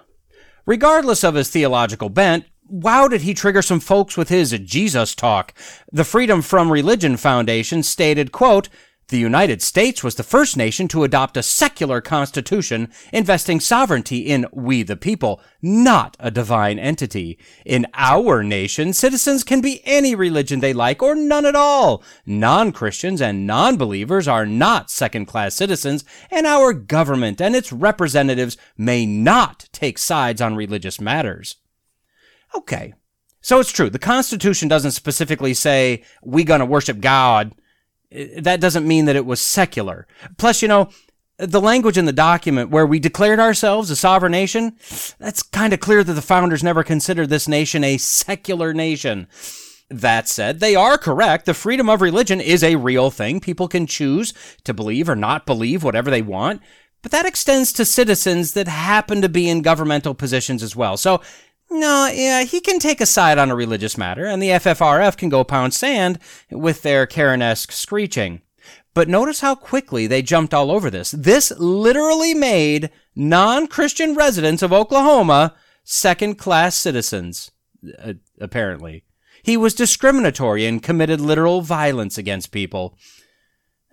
[0.66, 5.54] Regardless of his theological bent, wow, did he trigger some folks with his Jesus talk.
[5.90, 8.68] The Freedom from Religion Foundation stated, quote,
[9.12, 14.48] the United States was the first nation to adopt a secular constitution investing sovereignty in
[14.52, 17.38] we the people, not a divine entity.
[17.66, 22.04] In our nation, citizens can be any religion they like or none at all.
[22.26, 29.68] Non-Christians and non-believers are not second-class citizens, and our government and its representatives may not
[29.72, 31.58] take sides on religious matters.
[32.56, 32.94] Okay.
[33.42, 33.90] So it's true.
[33.90, 37.56] The Constitution doesn't specifically say we gonna worship God
[38.12, 40.08] that doesn't mean that it was secular.
[40.38, 40.90] Plus, you know,
[41.38, 44.76] the language in the document where we declared ourselves a sovereign nation,
[45.18, 49.28] that's kind of clear that the founders never considered this nation a secular nation.
[49.90, 51.46] That said, they are correct.
[51.46, 53.42] The freedom of religion is a real thing.
[53.42, 56.62] People can choose to believe or not believe whatever they want,
[57.02, 60.96] but that extends to citizens that happen to be in governmental positions as well.
[60.96, 61.22] So
[61.72, 65.30] no, yeah, he can take a side on a religious matter, and the FFRF can
[65.30, 66.20] go pound sand
[66.52, 68.42] with their Karen-esque screeching.
[68.94, 71.12] But notice how quickly they jumped all over this.
[71.12, 77.52] This literally made non-Christian residents of Oklahoma second-class citizens,
[77.98, 79.06] uh, apparently.
[79.42, 82.98] He was discriminatory and committed literal violence against people.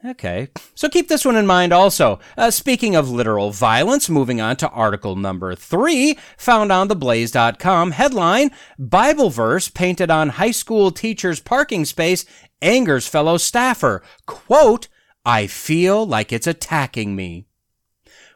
[0.04, 0.46] Okay,
[0.76, 2.20] so keep this one in mind also.
[2.36, 8.52] Uh, speaking of literal violence, moving on to article number three, found on theblaze.com, headline,
[8.78, 12.24] Bible verse painted on high school teacher's parking space
[12.62, 14.00] angers fellow staffer.
[14.24, 14.86] Quote,
[15.24, 17.47] I feel like it's attacking me.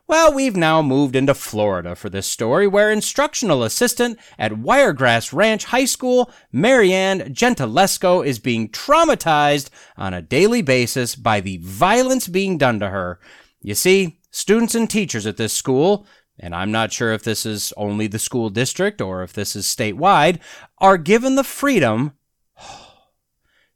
[0.08, 5.66] Well, we've now moved into Florida for this story, where instructional assistant at Wiregrass Ranch
[5.66, 12.58] High School, Marianne Gentilesco, is being traumatized on a daily basis by the violence being
[12.58, 13.20] done to her.
[13.62, 16.06] You see, students and teachers at this school,
[16.38, 19.66] and I'm not sure if this is only the school district or if this is
[19.66, 20.40] statewide,
[20.78, 22.12] are given the freedom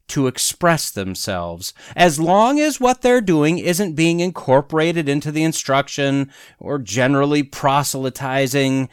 [0.08, 6.30] to express themselves as long as what they're doing isn't being incorporated into the instruction
[6.58, 8.88] or generally proselytizing.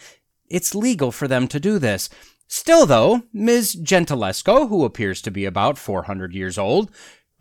[0.49, 2.09] It's legal for them to do this.
[2.47, 3.76] Still, though, Ms.
[3.76, 6.91] Gentilesco, who appears to be about 400 years old,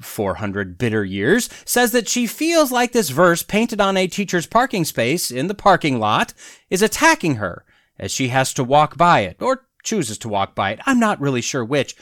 [0.00, 4.84] 400 bitter years, says that she feels like this verse painted on a teacher's parking
[4.84, 6.32] space in the parking lot
[6.70, 7.64] is attacking her
[7.98, 10.80] as she has to walk by it, or chooses to walk by it.
[10.86, 11.94] I'm not really sure which.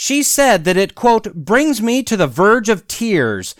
[0.00, 3.56] She said that it, quote, brings me to the verge of tears,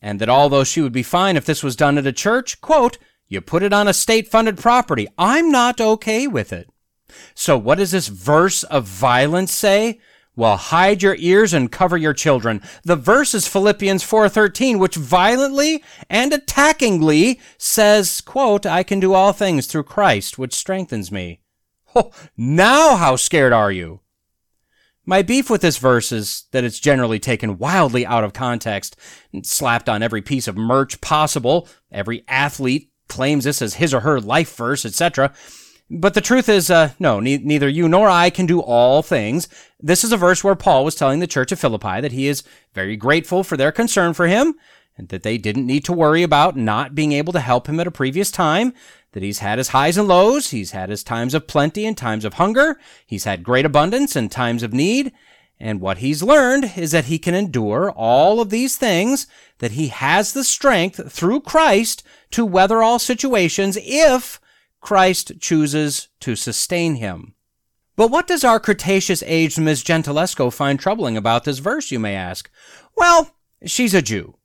[0.00, 2.96] and that although she would be fine if this was done at a church, quote,
[3.26, 5.08] you put it on a state funded property.
[5.18, 6.70] I'm not okay with it.
[7.34, 9.98] So what does this verse of violence say?
[10.36, 12.62] Well, hide your ears and cover your children.
[12.84, 19.32] The verse is Philippians 4:13, which violently and attackingly says, quote, I can do all
[19.32, 21.40] things through Christ, which strengthens me.
[21.96, 24.02] Oh, now how scared are you?
[25.10, 28.94] My beef with this verse is that it's generally taken wildly out of context
[29.42, 31.66] slapped on every piece of merch possible.
[31.90, 35.32] Every athlete claims this as his or her life verse, etc.
[35.90, 39.48] But the truth is, uh, no, ne- neither you nor I can do all things.
[39.80, 42.44] This is a verse where Paul was telling the church of Philippi that he is
[42.72, 44.54] very grateful for their concern for him
[44.96, 47.86] and that they didn't need to worry about not being able to help him at
[47.88, 48.74] a previous time,
[49.12, 52.24] that he's had his highs and lows, he's had his times of plenty and times
[52.24, 55.12] of hunger, he's had great abundance and times of need,
[55.58, 59.26] and what he's learned is that he can endure all of these things,
[59.58, 64.40] that he has the strength through Christ to weather all situations if
[64.80, 67.34] Christ chooses to sustain him.
[67.94, 69.84] But what does our Cretaceous aged Ms.
[69.84, 72.50] Gentilesco find troubling about this verse, you may ask?
[72.96, 73.36] Well,
[73.66, 74.36] she's a Jew.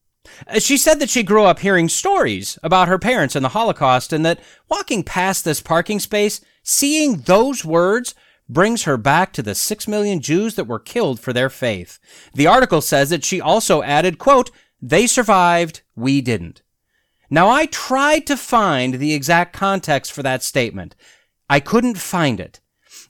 [0.47, 4.13] Uh, she said that she grew up hearing stories about her parents and the Holocaust,
[4.13, 8.15] and that walking past this parking space, seeing those words,
[8.47, 11.99] brings her back to the six million Jews that were killed for their faith.
[12.33, 14.51] The article says that she also added, quote,
[14.81, 16.61] they survived, we didn't.
[17.29, 20.95] Now I tried to find the exact context for that statement.
[21.49, 22.59] I couldn't find it.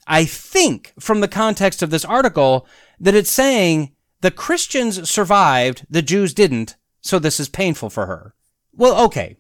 [0.08, 2.68] I think from the context of this article
[3.00, 6.76] that it's saying the Christians survived, the Jews didn't,
[7.06, 8.34] so this is painful for her.
[8.74, 9.38] Well, okay.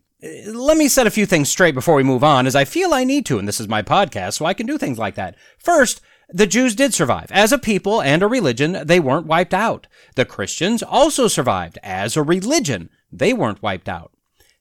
[0.47, 3.03] Let me set a few things straight before we move on, as I feel I
[3.03, 5.35] need to, and this is my podcast, so I can do things like that.
[5.57, 5.99] First,
[6.29, 7.31] the Jews did survive.
[7.31, 9.87] As a people and a religion, they weren't wiped out.
[10.15, 11.79] The Christians also survived.
[11.81, 14.11] As a religion, they weren't wiped out.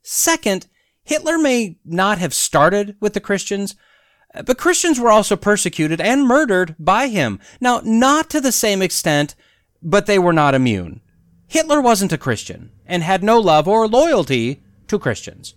[0.02, 0.66] Second,
[1.02, 3.74] Hitler may not have started with the Christians,
[4.46, 7.38] but Christians were also persecuted and murdered by him.
[7.60, 9.34] Now, not to the same extent,
[9.82, 11.02] but they were not immune.
[11.46, 15.54] Hitler wasn't a Christian and had no love or loyalty to Christians.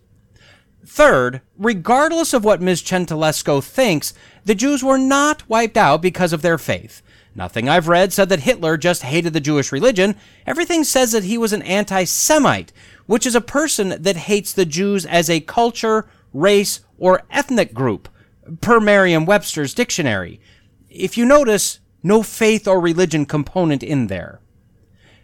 [0.85, 2.81] Third, regardless of what Ms.
[2.81, 4.13] Gentilesco thinks,
[4.45, 7.01] the Jews were not wiped out because of their faith.
[7.35, 10.15] Nothing I've read said that Hitler just hated the Jewish religion.
[10.47, 12.73] Everything says that he was an anti Semite,
[13.05, 18.09] which is a person that hates the Jews as a culture, race, or ethnic group,
[18.61, 20.39] per Merriam Webster's dictionary.
[20.89, 24.39] If you notice, no faith or religion component in there.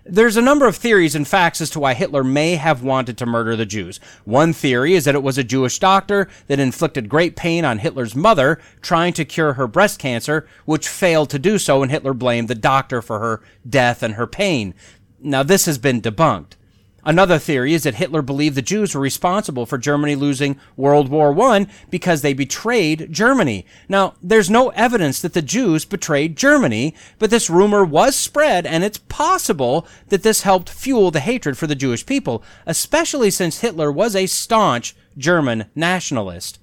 [0.06, 3.26] There's a number of theories and facts as to why Hitler may have wanted to
[3.26, 4.01] murder the Jews.
[4.26, 8.14] One theory is that it was a Jewish doctor that inflicted great pain on Hitler's
[8.14, 12.49] mother trying to cure her breast cancer, which failed to do so, and Hitler blamed
[12.49, 14.74] the doctor for her death and her pain.
[15.22, 16.58] Now, this has been debunked.
[17.06, 21.38] Another theory is that Hitler believed the Jews were responsible for Germany losing World War
[21.41, 23.66] I because they betrayed Germany.
[23.89, 28.86] Now, there's no evidence that the Jews betrayed Germany, but this rumor was spread, and
[28.86, 33.91] it's possible that this helped fuel the hatred for the Jewish people, especially since Hitler
[33.91, 36.58] was a staunch German nationalist.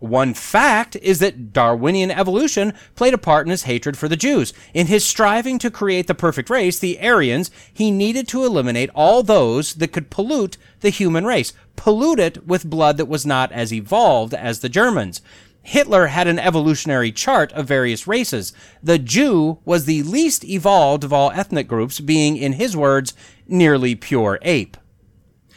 [0.00, 4.54] One fact is that Darwinian evolution played a part in his hatred for the Jews.
[4.72, 9.22] In his striving to create the perfect race, the Aryans, he needed to eliminate all
[9.22, 13.74] those that could pollute the human race, pollute it with blood that was not as
[13.74, 15.20] evolved as the Germans.
[15.62, 18.54] Hitler had an evolutionary chart of various races.
[18.82, 23.12] The Jew was the least evolved of all ethnic groups, being, in his words,
[23.46, 24.78] nearly pure ape.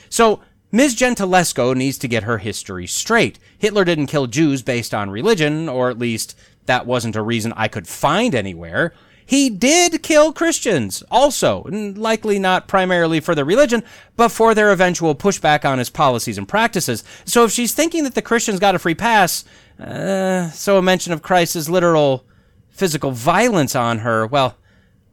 [0.10, 0.42] So,
[0.74, 0.96] Ms.
[0.96, 3.38] Gentilesco needs to get her history straight.
[3.60, 7.68] Hitler didn't kill Jews based on religion, or at least that wasn't a reason I
[7.68, 8.92] could find anywhere.
[9.24, 13.84] He did kill Christians, also, and likely not primarily for their religion,
[14.16, 17.04] but for their eventual pushback on his policies and practices.
[17.24, 19.46] So if she's thinking that the Christians got a free pass,
[19.80, 22.26] uh, so a mention of Christ's literal
[22.72, 24.58] physical violence on her, well,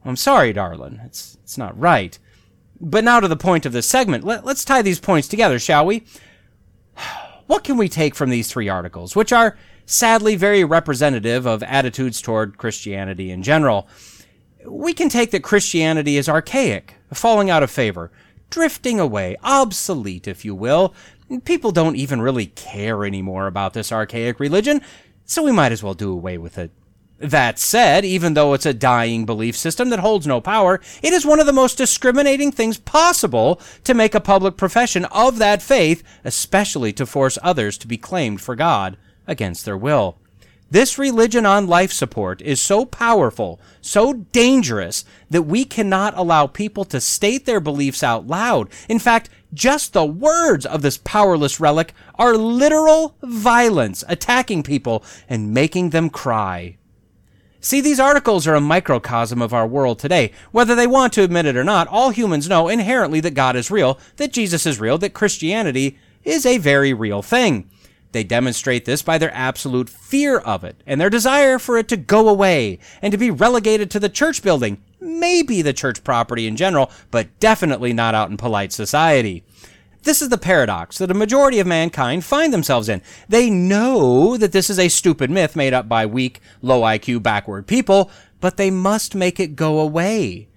[0.03, 0.99] I'm sorry, darling.
[1.05, 2.17] It's, it's not right.
[2.83, 4.23] But now to the point of this segment.
[4.23, 6.03] Let, let's tie these points together, shall we?
[7.45, 12.21] What can we take from these three articles, which are sadly very representative of attitudes
[12.21, 13.87] toward Christianity in general?
[14.65, 18.11] We can take that Christianity is archaic, falling out of favor,
[18.49, 20.95] drifting away, obsolete, if you will.
[21.45, 24.81] People don't even really care anymore about this archaic religion,
[25.25, 26.71] so we might as well do away with it.
[27.21, 31.23] That said, even though it's a dying belief system that holds no power, it is
[31.23, 36.01] one of the most discriminating things possible to make a public profession of that faith,
[36.23, 38.97] especially to force others to be claimed for God
[39.27, 40.17] against their will.
[40.71, 46.85] This religion on life support is so powerful, so dangerous, that we cannot allow people
[46.85, 48.69] to state their beliefs out loud.
[48.89, 55.53] In fact, just the words of this powerless relic are literal violence, attacking people and
[55.53, 56.77] making them cry.
[57.63, 60.31] See, these articles are a microcosm of our world today.
[60.51, 63.69] Whether they want to admit it or not, all humans know inherently that God is
[63.69, 67.69] real, that Jesus is real, that Christianity is a very real thing.
[68.13, 71.97] They demonstrate this by their absolute fear of it and their desire for it to
[71.97, 76.55] go away and to be relegated to the church building, maybe the church property in
[76.55, 79.43] general, but definitely not out in polite society.
[80.03, 83.01] This is the paradox that a majority of mankind find themselves in.
[83.29, 87.67] They know that this is a stupid myth made up by weak, low IQ, backward
[87.67, 90.47] people, but they must make it go away.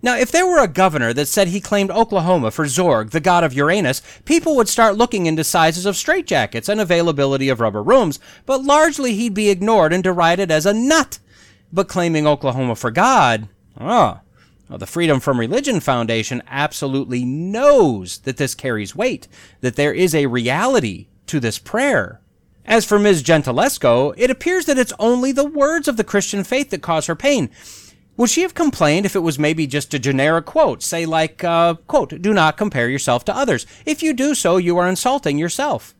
[0.00, 3.42] Now, if there were a governor that said he claimed Oklahoma for Zorg, the god
[3.42, 8.20] of Uranus, people would start looking into sizes of straitjackets and availability of rubber rooms,
[8.46, 11.18] but largely he'd be ignored and derided as a nut.
[11.72, 13.48] But claiming Oklahoma for God,
[13.80, 14.20] oh,
[14.76, 19.26] the Freedom from Religion Foundation absolutely knows that this carries weight,
[19.60, 22.20] that there is a reality to this prayer.
[22.66, 23.22] As for Ms.
[23.22, 27.16] Gentilesco, it appears that it's only the words of the Christian faith that cause her
[27.16, 27.48] pain.
[28.18, 31.74] Would she have complained if it was maybe just a generic quote, say like, uh,
[31.86, 33.64] quote, do not compare yourself to others.
[33.86, 35.94] If you do so, you are insulting yourself.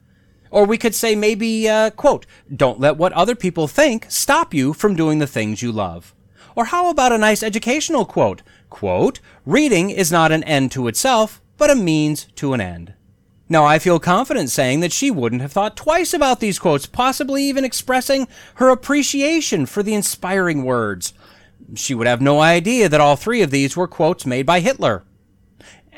[0.51, 4.73] Or we could say maybe, uh, quote, don't let what other people think stop you
[4.75, 6.15] from doing the things you love.
[6.57, 8.43] Or how about a nice educational quote?
[8.71, 12.95] Quote, reading is not an end to itself, but a means to an end.
[13.49, 17.45] Now, I feel confident saying that she wouldn't have thought twice about these quotes, possibly
[17.45, 21.15] even expressing her appreciation for the inspiring words.
[21.75, 25.05] She would have no idea that all three of these were quotes made by Hitler.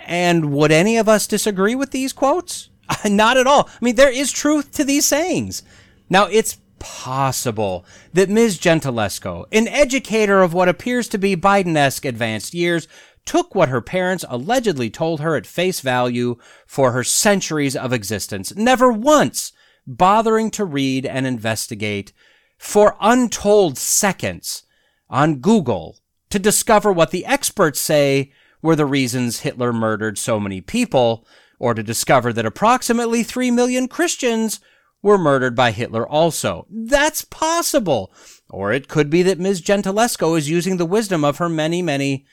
[0.06, 2.70] And would any of us disagree with these quotes?
[3.04, 3.68] Not at all.
[3.68, 5.62] I mean, there is truth to these sayings.
[6.08, 8.58] Now, it's possible that Ms.
[8.58, 12.88] Gentilesco, an educator of what appears to be Biden esque advanced years,
[13.24, 18.54] took what her parents allegedly told her at face value for her centuries of existence,
[18.56, 19.52] never once
[19.86, 22.12] bothering to read and investigate
[22.58, 24.64] for untold seconds
[25.08, 25.98] on Google
[26.30, 31.26] to discover what the experts say were the reasons Hitler murdered so many people,
[31.58, 34.60] or to discover that approximately 3 million Christians
[35.02, 36.66] were murdered by Hitler also.
[36.70, 38.12] That's possible.
[38.48, 39.62] Or it could be that Ms.
[39.62, 42.26] Gentilesco is using the wisdom of her many, many,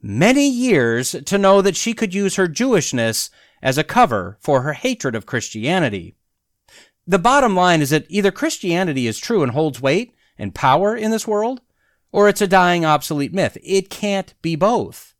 [0.00, 3.30] many years to know that she could use her Jewishness
[3.62, 6.16] as a cover for her hatred of Christianity.
[7.06, 11.10] The bottom line is that either Christianity is true and holds weight and power in
[11.10, 11.60] this world,
[12.10, 13.56] or it's a dying obsolete myth.
[13.62, 15.11] It can't be both.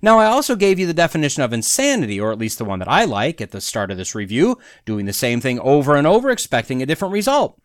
[0.00, 2.88] Now, I also gave you the definition of insanity, or at least the one that
[2.88, 6.30] I like at the start of this review, doing the same thing over and over,
[6.30, 7.60] expecting a different result.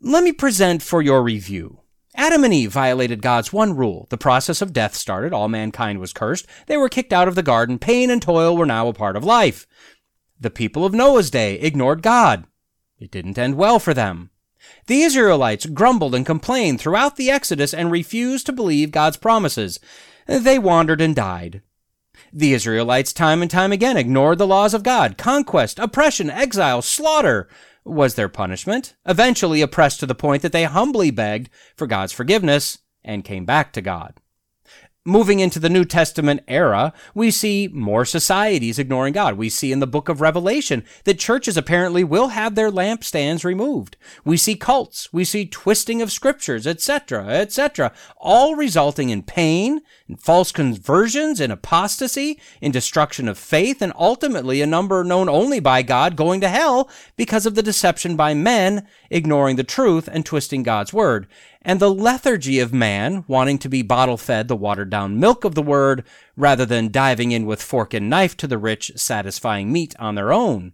[0.00, 1.80] Let me present for your review.
[2.14, 4.06] Adam and Eve violated God's one rule.
[4.10, 5.32] The process of death started.
[5.32, 6.46] All mankind was cursed.
[6.66, 7.78] They were kicked out of the garden.
[7.78, 9.66] Pain and toil were now a part of life.
[10.38, 12.44] The people of Noah's day ignored God.
[12.98, 14.30] It didn't end well for them.
[14.86, 19.80] The Israelites grumbled and complained throughout the Exodus and refused to believe God's promises
[20.38, 21.62] they wandered and died.
[22.32, 25.18] The Israelites time and time again ignored the laws of God.
[25.18, 27.48] Conquest, oppression, exile, slaughter
[27.84, 32.78] was their punishment, eventually oppressed to the point that they humbly begged for God's forgiveness
[33.04, 34.20] and came back to God.
[35.04, 39.34] Moving into the New Testament era, we see more societies ignoring God.
[39.34, 43.96] We see in the book of Revelation that churches apparently will have their lampstands removed.
[44.24, 50.18] We see cults, we see twisting of scriptures, etc., etc., all resulting in pain, in
[50.18, 55.82] false conversions, in apostasy, in destruction of faith, and ultimately a number known only by
[55.82, 60.62] God going to hell because of the deception by men ignoring the truth and twisting
[60.62, 61.26] God's word.
[61.62, 65.54] And the lethargy of man wanting to be bottle fed the watered down milk of
[65.54, 66.04] the word
[66.36, 70.32] rather than diving in with fork and knife to the rich, satisfying meat on their
[70.32, 70.72] own.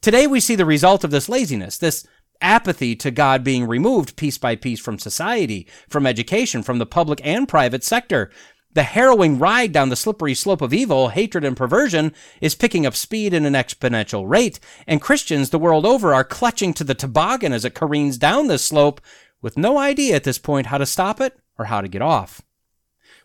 [0.00, 2.06] Today we see the result of this laziness, this
[2.40, 7.20] apathy to God being removed piece by piece from society, from education, from the public
[7.24, 8.30] and private sector.
[8.74, 12.96] The harrowing ride down the slippery slope of evil, hatred, and perversion is picking up
[12.96, 17.52] speed at an exponential rate, and Christians the world over are clutching to the toboggan
[17.52, 19.00] as it careens down this slope
[19.44, 22.40] with no idea at this point how to stop it or how to get off.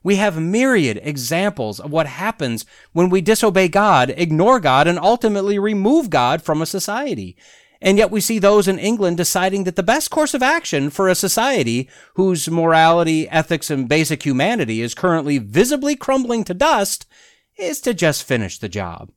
[0.03, 5.57] We have myriad examples of what happens when we disobey God, ignore God, and ultimately
[5.57, 7.37] remove God from a society.
[7.81, 11.07] And yet we see those in England deciding that the best course of action for
[11.07, 17.05] a society whose morality, ethics, and basic humanity is currently visibly crumbling to dust
[17.57, 19.11] is to just finish the job.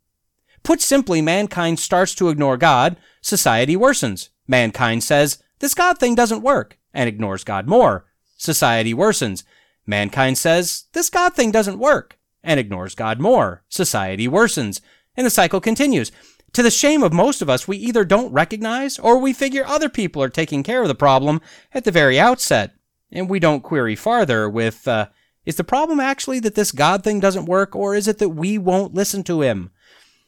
[0.63, 4.29] Put simply, mankind starts to ignore God, society worsens.
[4.47, 8.07] Mankind says, this God thing doesn't work, and ignores God more.
[8.37, 9.45] Society worsens.
[9.87, 13.63] Mankind says, this God thing doesn't work, and ignores God more.
[13.69, 14.81] Society worsens.
[15.17, 16.11] And the cycle continues.
[16.55, 19.89] To the shame of most of us, we either don't recognize or we figure other
[19.89, 21.41] people are taking care of the problem
[21.73, 22.75] at the very outset.
[23.11, 25.09] And we don't query farther with, uh,
[25.47, 28.59] is the problem actually that this God thing doesn't work or is it that we
[28.59, 29.71] won't listen to him?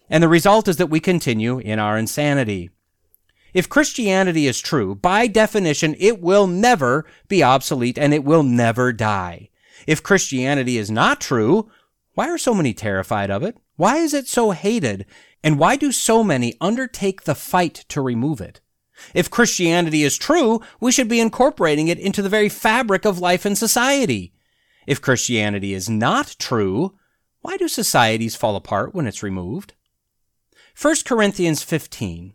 [0.08, 2.70] And the result is that we continue in our insanity.
[3.54, 8.92] If Christianity is true, by definition, it will never be obsolete and it will never
[8.92, 9.48] die.
[9.86, 11.70] If Christianity is not true,
[12.14, 13.56] why are so many terrified of it?
[13.76, 15.06] Why is it so hated?
[15.42, 18.60] And why do so many undertake the fight to remove it?
[19.12, 23.44] If Christianity is true, we should be incorporating it into the very fabric of life
[23.44, 24.32] and society.
[24.86, 26.94] If Christianity is not true,
[27.40, 29.74] why do societies fall apart when it's removed?
[30.80, 32.34] 1 Corinthians 15.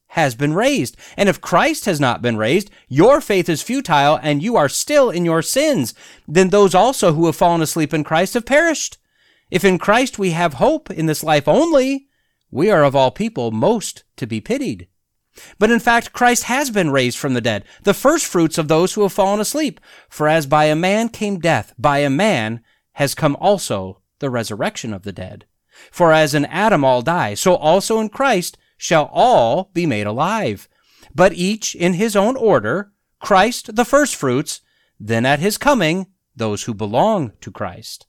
[0.11, 0.97] has been raised.
[1.15, 5.09] And if Christ has not been raised, your faith is futile and you are still
[5.09, 5.93] in your sins.
[6.27, 8.97] Then those also who have fallen asleep in Christ have perished.
[9.49, 12.07] If in Christ we have hope in this life only,
[12.49, 14.87] we are of all people most to be pitied.
[15.57, 18.93] But in fact, Christ has been raised from the dead, the first fruits of those
[18.93, 19.79] who have fallen asleep.
[20.09, 22.61] For as by a man came death, by a man
[22.93, 25.45] has come also the resurrection of the dead.
[25.89, 30.67] For as in Adam all die, so also in Christ shall all be made alive.
[31.13, 34.61] But each in his own order, Christ the firstfruits,
[34.99, 38.07] then at his coming, those who belong to Christ.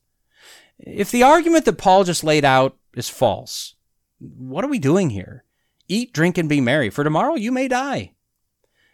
[0.78, 3.74] If the argument that Paul just laid out is false,
[4.18, 5.44] what are we doing here?
[5.88, 8.14] Eat, drink, and be merry, for tomorrow you may die.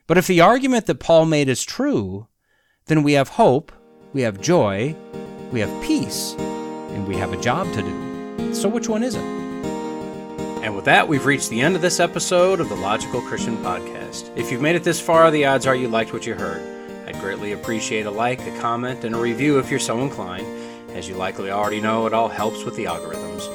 [0.08, 2.26] But if the argument that Paul made is true,
[2.86, 3.70] then we have hope,
[4.12, 4.96] we have joy,
[5.52, 8.52] we have peace, and we have a job to do.
[8.52, 9.37] So which one is it?
[10.62, 14.36] And with that, we've reached the end of this episode of the Logical Christian Podcast.
[14.36, 16.60] If you've made it this far, the odds are you liked what you heard.
[17.06, 20.46] I'd greatly appreciate a like, a comment, and a review if you're so inclined.
[20.90, 23.48] As you likely already know, it all helps with the algorithms.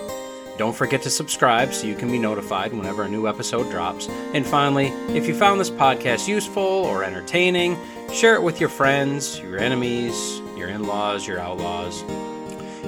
[0.58, 4.08] Don't forget to subscribe so you can be notified whenever a new episode drops.
[4.34, 7.78] And finally, if you found this podcast useful or entertaining,
[8.14, 12.04] share it with your friends, your enemies, your in laws, your outlaws.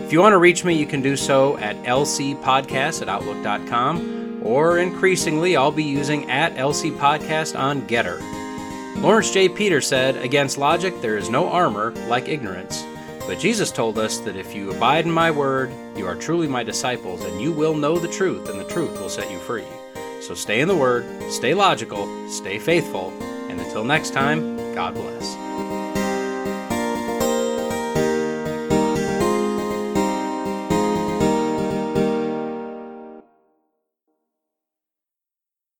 [0.06, 4.78] If you want to reach me, you can do so at lcpodcast at outlook.com, or
[4.78, 9.02] increasingly, I'll be using at lcpodcast on GETTR.
[9.02, 9.50] Laurence J.
[9.50, 12.86] Peter said, Against logic, there is no armor like ignorance.
[13.26, 16.62] But Jesus told us that if you abide in my word, you are truly my
[16.62, 19.66] disciples, and you will know the truth, and the truth will set you free.
[20.22, 23.12] So stay in the word, stay logical, stay faithful,
[23.50, 25.45] and until next time, God bless.